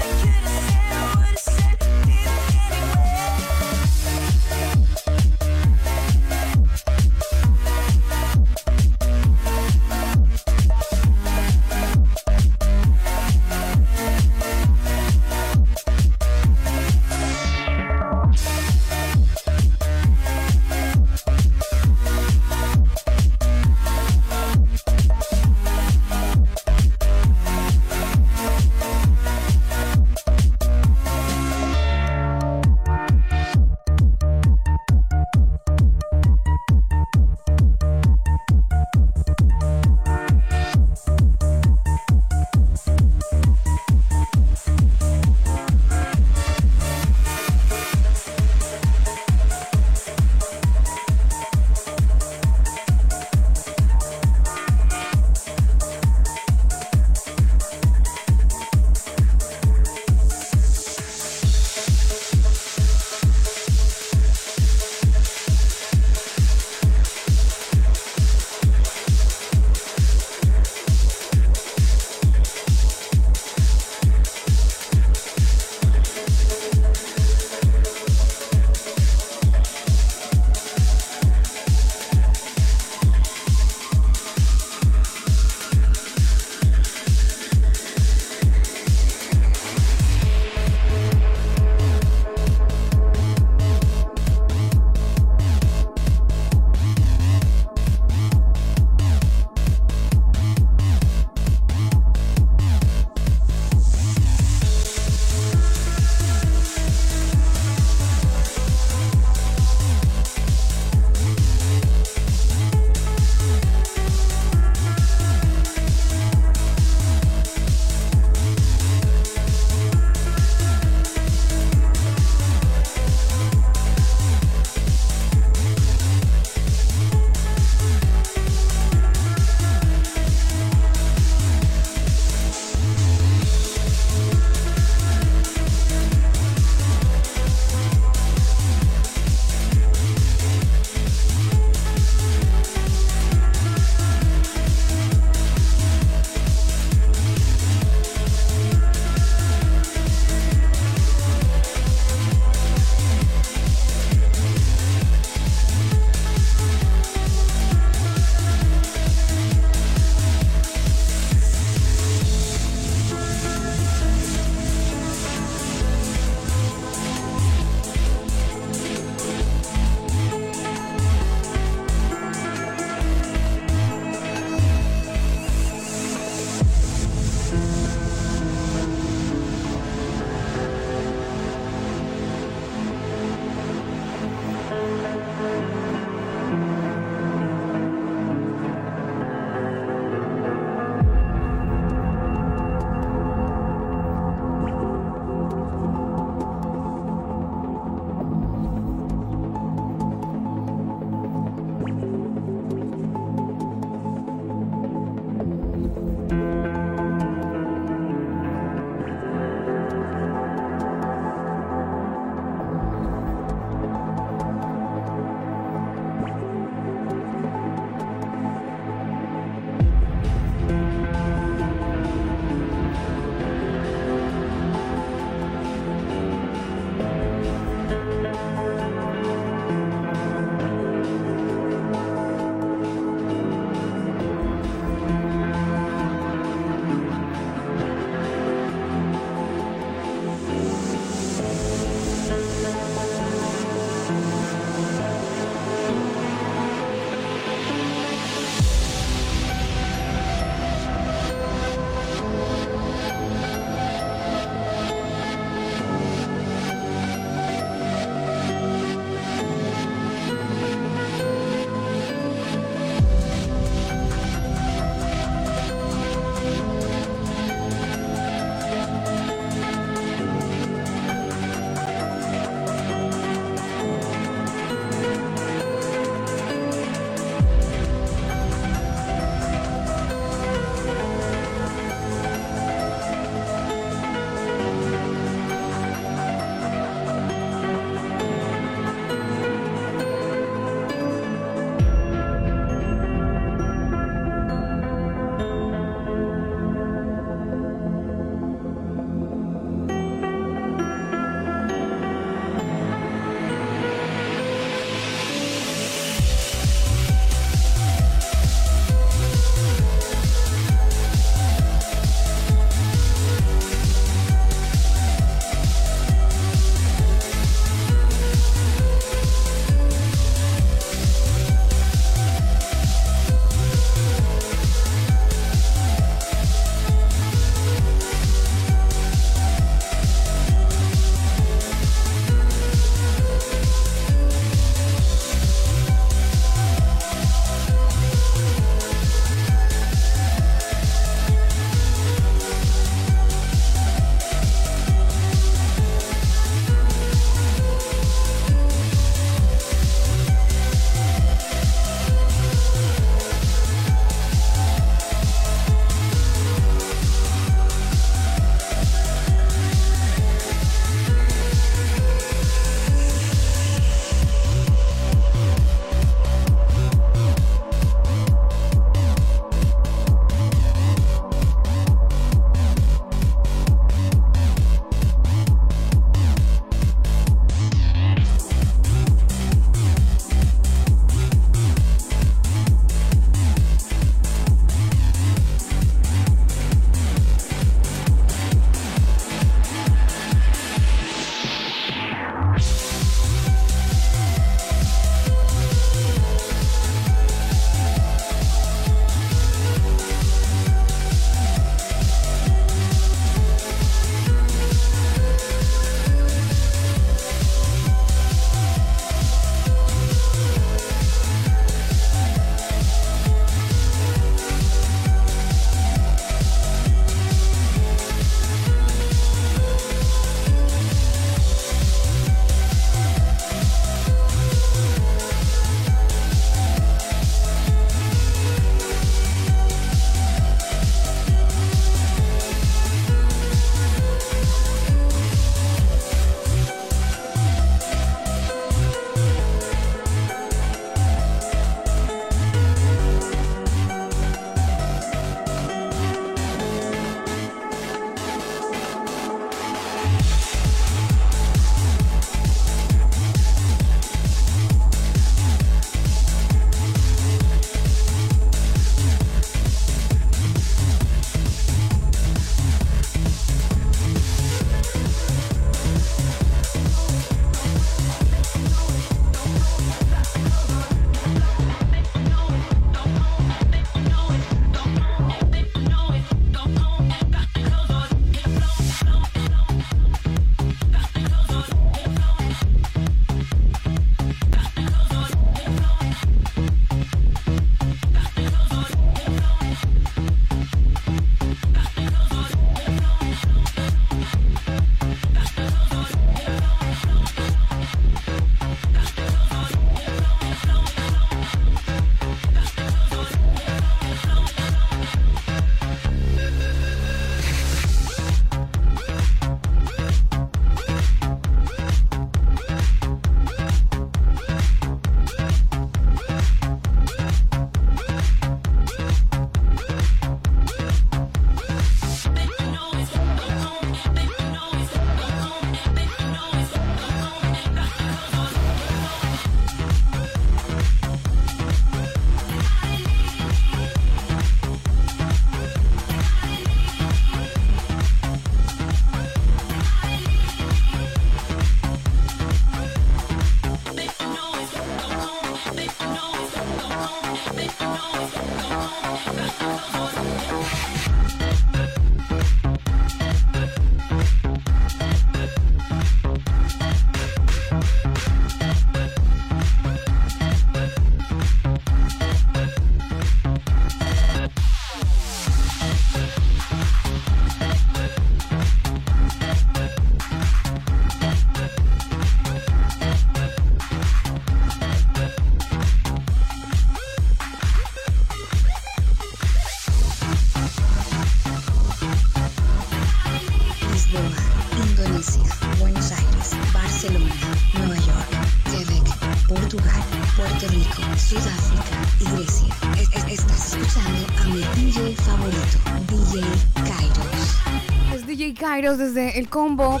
[598.80, 600.00] desde el combo.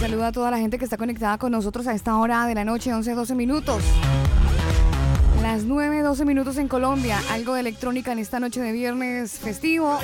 [0.00, 2.64] saluda a toda la gente que está conectada con nosotros a esta hora de la
[2.64, 3.84] noche, 11-12 minutos.
[5.40, 7.20] Las 9-12 minutos en Colombia.
[7.30, 9.96] Algo de electrónica en esta noche de viernes festivo.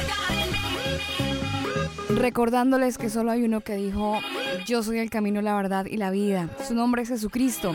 [2.11, 4.21] Recordándoles que solo hay uno que dijo,
[4.65, 6.49] yo soy el camino, la verdad y la vida.
[6.67, 7.73] Su nombre es Jesucristo.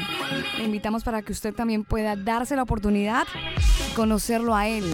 [0.58, 4.86] Le invitamos para que usted también pueda darse la oportunidad de conocerlo a Él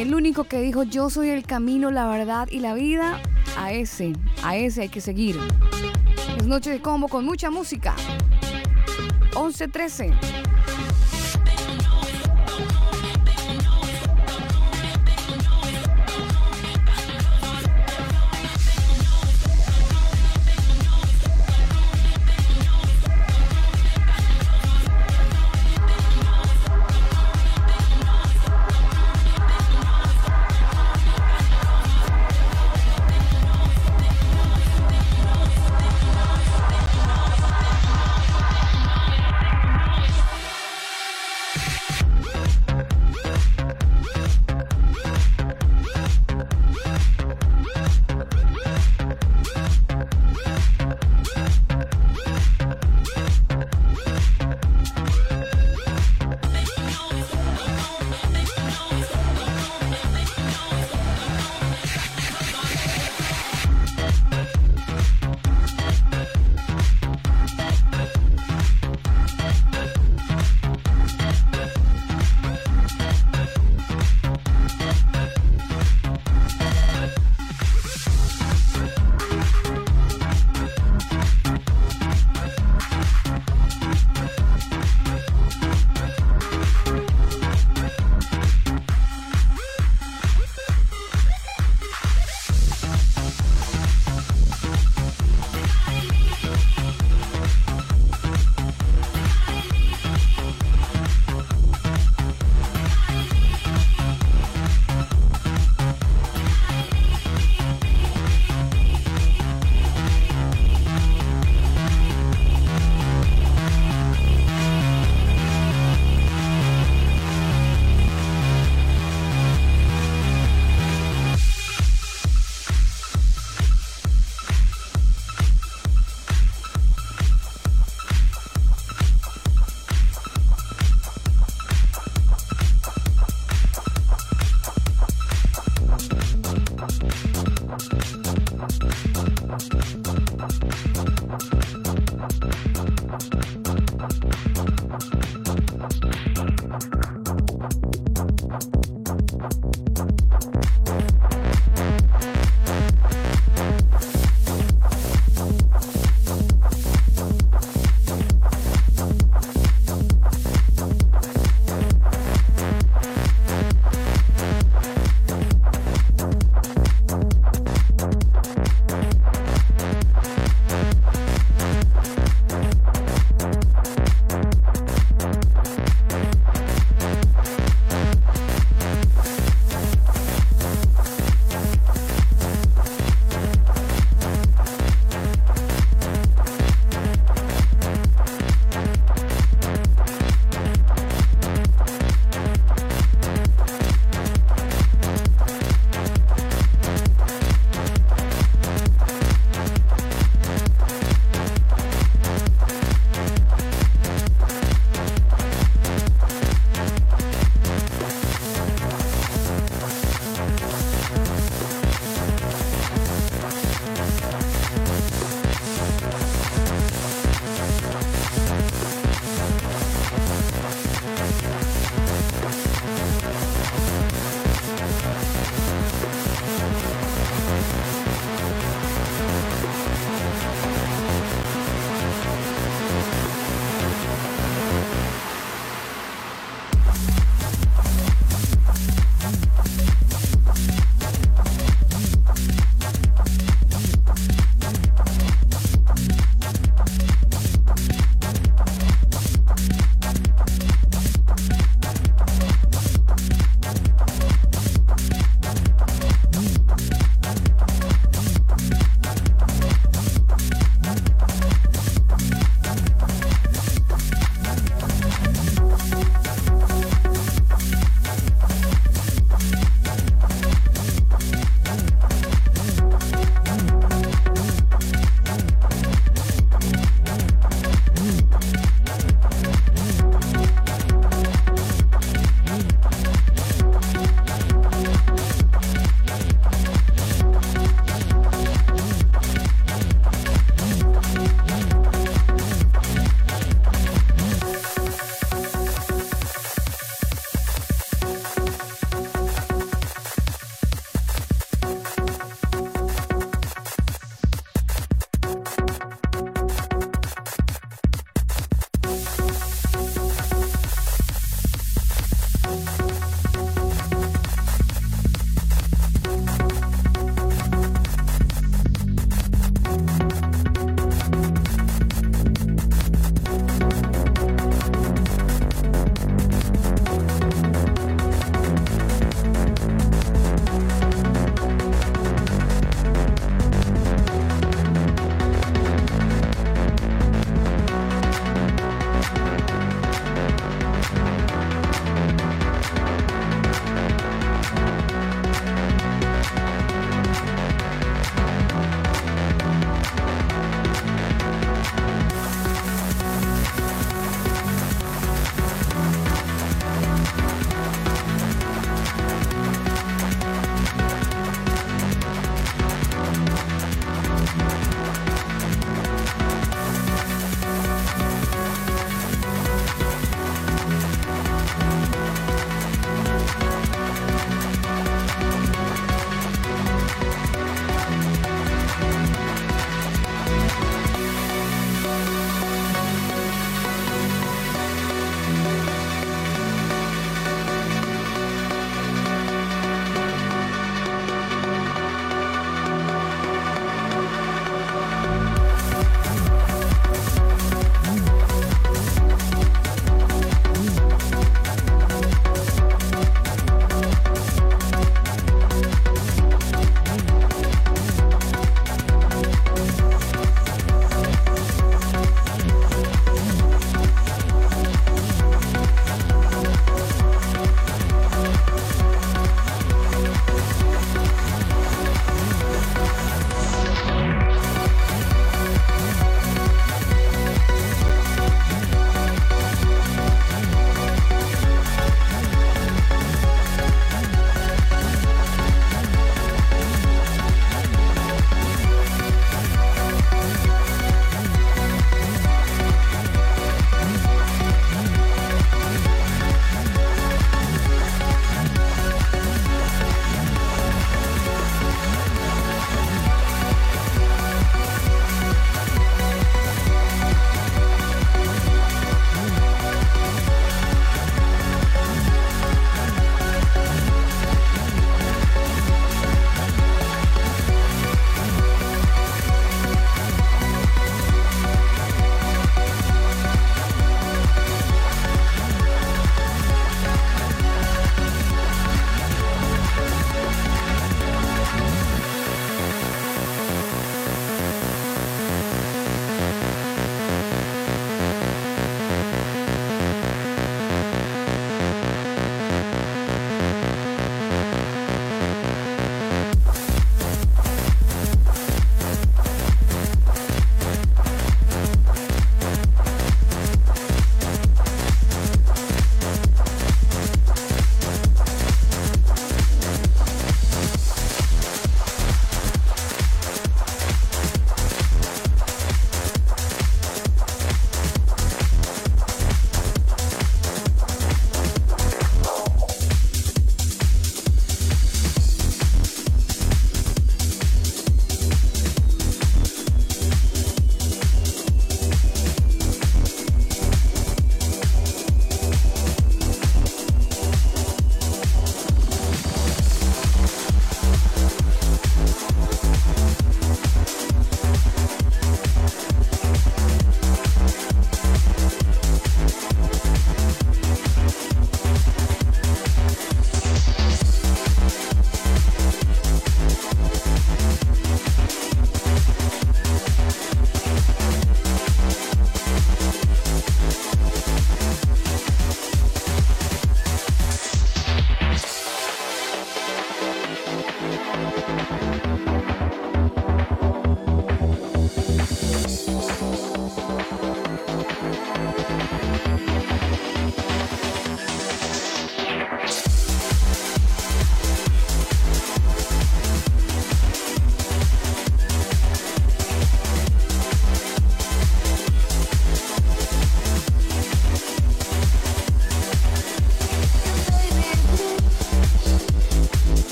[0.00, 3.20] el único que dijo yo soy el camino, la verdad y la vida,
[3.56, 4.12] a ese,
[4.42, 5.38] a ese hay que seguir.
[6.36, 7.94] Es noche de combo con mucha música.
[9.32, 10.45] 11-13.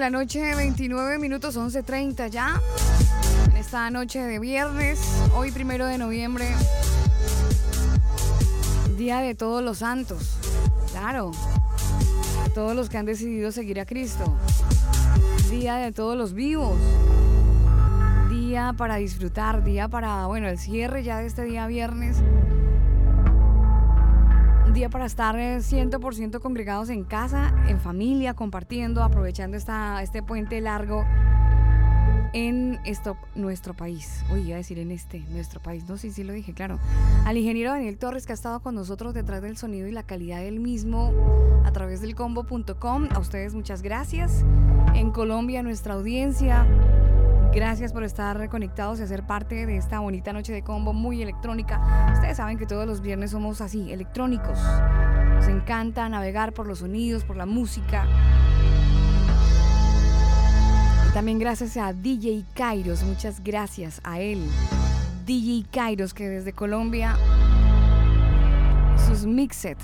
[0.00, 2.58] La noche, 29 minutos, 11.30 ya.
[3.50, 4.98] En esta noche de viernes,
[5.34, 6.46] hoy primero de noviembre,
[8.96, 10.36] Día de todos los santos.
[10.90, 11.32] Claro,
[12.54, 14.38] todos los que han decidido seguir a Cristo.
[15.50, 16.78] Día de todos los vivos.
[18.30, 22.16] Día para disfrutar, día para, bueno, el cierre ya de este día viernes
[24.80, 30.58] día para estar 100% eh, congregados en casa, en familia, compartiendo, aprovechando esta, este puente
[30.62, 31.04] largo
[32.32, 34.24] en esto, nuestro país.
[34.32, 35.86] Uy, iba a decir en este, nuestro país.
[35.86, 36.78] No, sí, sí lo dije, claro.
[37.26, 40.40] Al ingeniero Daniel Torres, que ha estado con nosotros detrás del sonido y la calidad
[40.40, 41.12] del mismo
[41.66, 43.08] a través del combo.com.
[43.10, 44.46] A ustedes muchas gracias.
[44.94, 46.66] En Colombia, nuestra audiencia.
[47.52, 52.12] Gracias por estar conectados y hacer parte de esta bonita noche de combo muy electrónica.
[52.12, 54.56] Ustedes saben que todos los viernes somos así, electrónicos.
[55.34, 58.06] Nos encanta navegar por los sonidos, por la música.
[61.08, 64.40] Y también gracias a DJ Kairos, muchas gracias a él.
[65.26, 67.16] DJ Kairos que desde Colombia
[69.08, 69.78] sus mixet.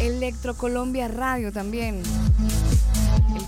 [0.00, 2.02] Electro Colombia Radio también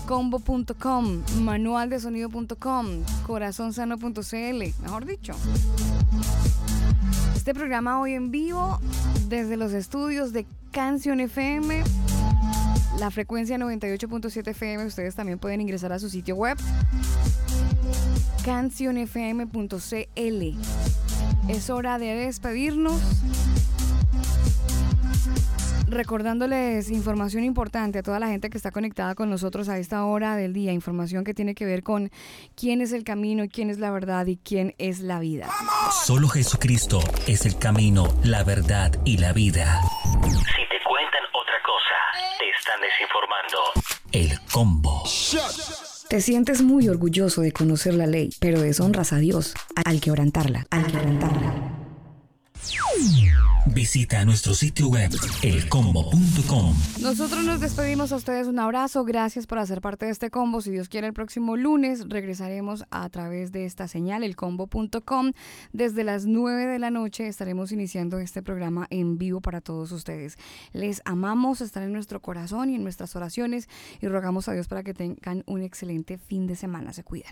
[0.01, 2.87] elcombo.com, manualdesonido.com,
[3.25, 5.33] corazonsano.cl, mejor dicho.
[7.35, 8.79] Este programa hoy en vivo
[9.27, 11.83] desde los estudios de Canción FM,
[12.99, 14.85] la frecuencia 98.7 FM.
[14.85, 16.57] Ustedes también pueden ingresar a su sitio web
[18.43, 19.47] cancionfm.cl.
[21.47, 22.99] Es hora de despedirnos
[25.91, 30.35] recordándoles información importante a toda la gente que está conectada con nosotros a esta hora
[30.35, 32.11] del día, información que tiene que ver con
[32.55, 35.49] quién es el camino, quién es la verdad y quién es la vida.
[36.05, 39.81] Solo Jesucristo es el camino, la verdad y la vida.
[40.13, 43.57] Si te cuentan otra cosa, te están desinformando.
[44.11, 45.03] El combo.
[46.09, 49.53] Te sientes muy orgulloso de conocer la ley, pero deshonras a Dios
[49.85, 51.80] al quebrantarla, al quebrantarla.
[53.67, 55.11] Visita nuestro sitio web
[55.43, 56.75] elcombo.com.
[56.99, 60.61] Nosotros nos despedimos a ustedes un abrazo, gracias por hacer parte de este combo.
[60.61, 65.33] Si Dios quiere el próximo lunes regresaremos a través de esta señal elcombo.com.
[65.73, 70.37] Desde las 9 de la noche estaremos iniciando este programa en vivo para todos ustedes.
[70.73, 73.69] Les amamos, estar en nuestro corazón y en nuestras oraciones
[74.01, 76.93] y rogamos a Dios para que tengan un excelente fin de semana.
[76.93, 77.31] Se cuidan.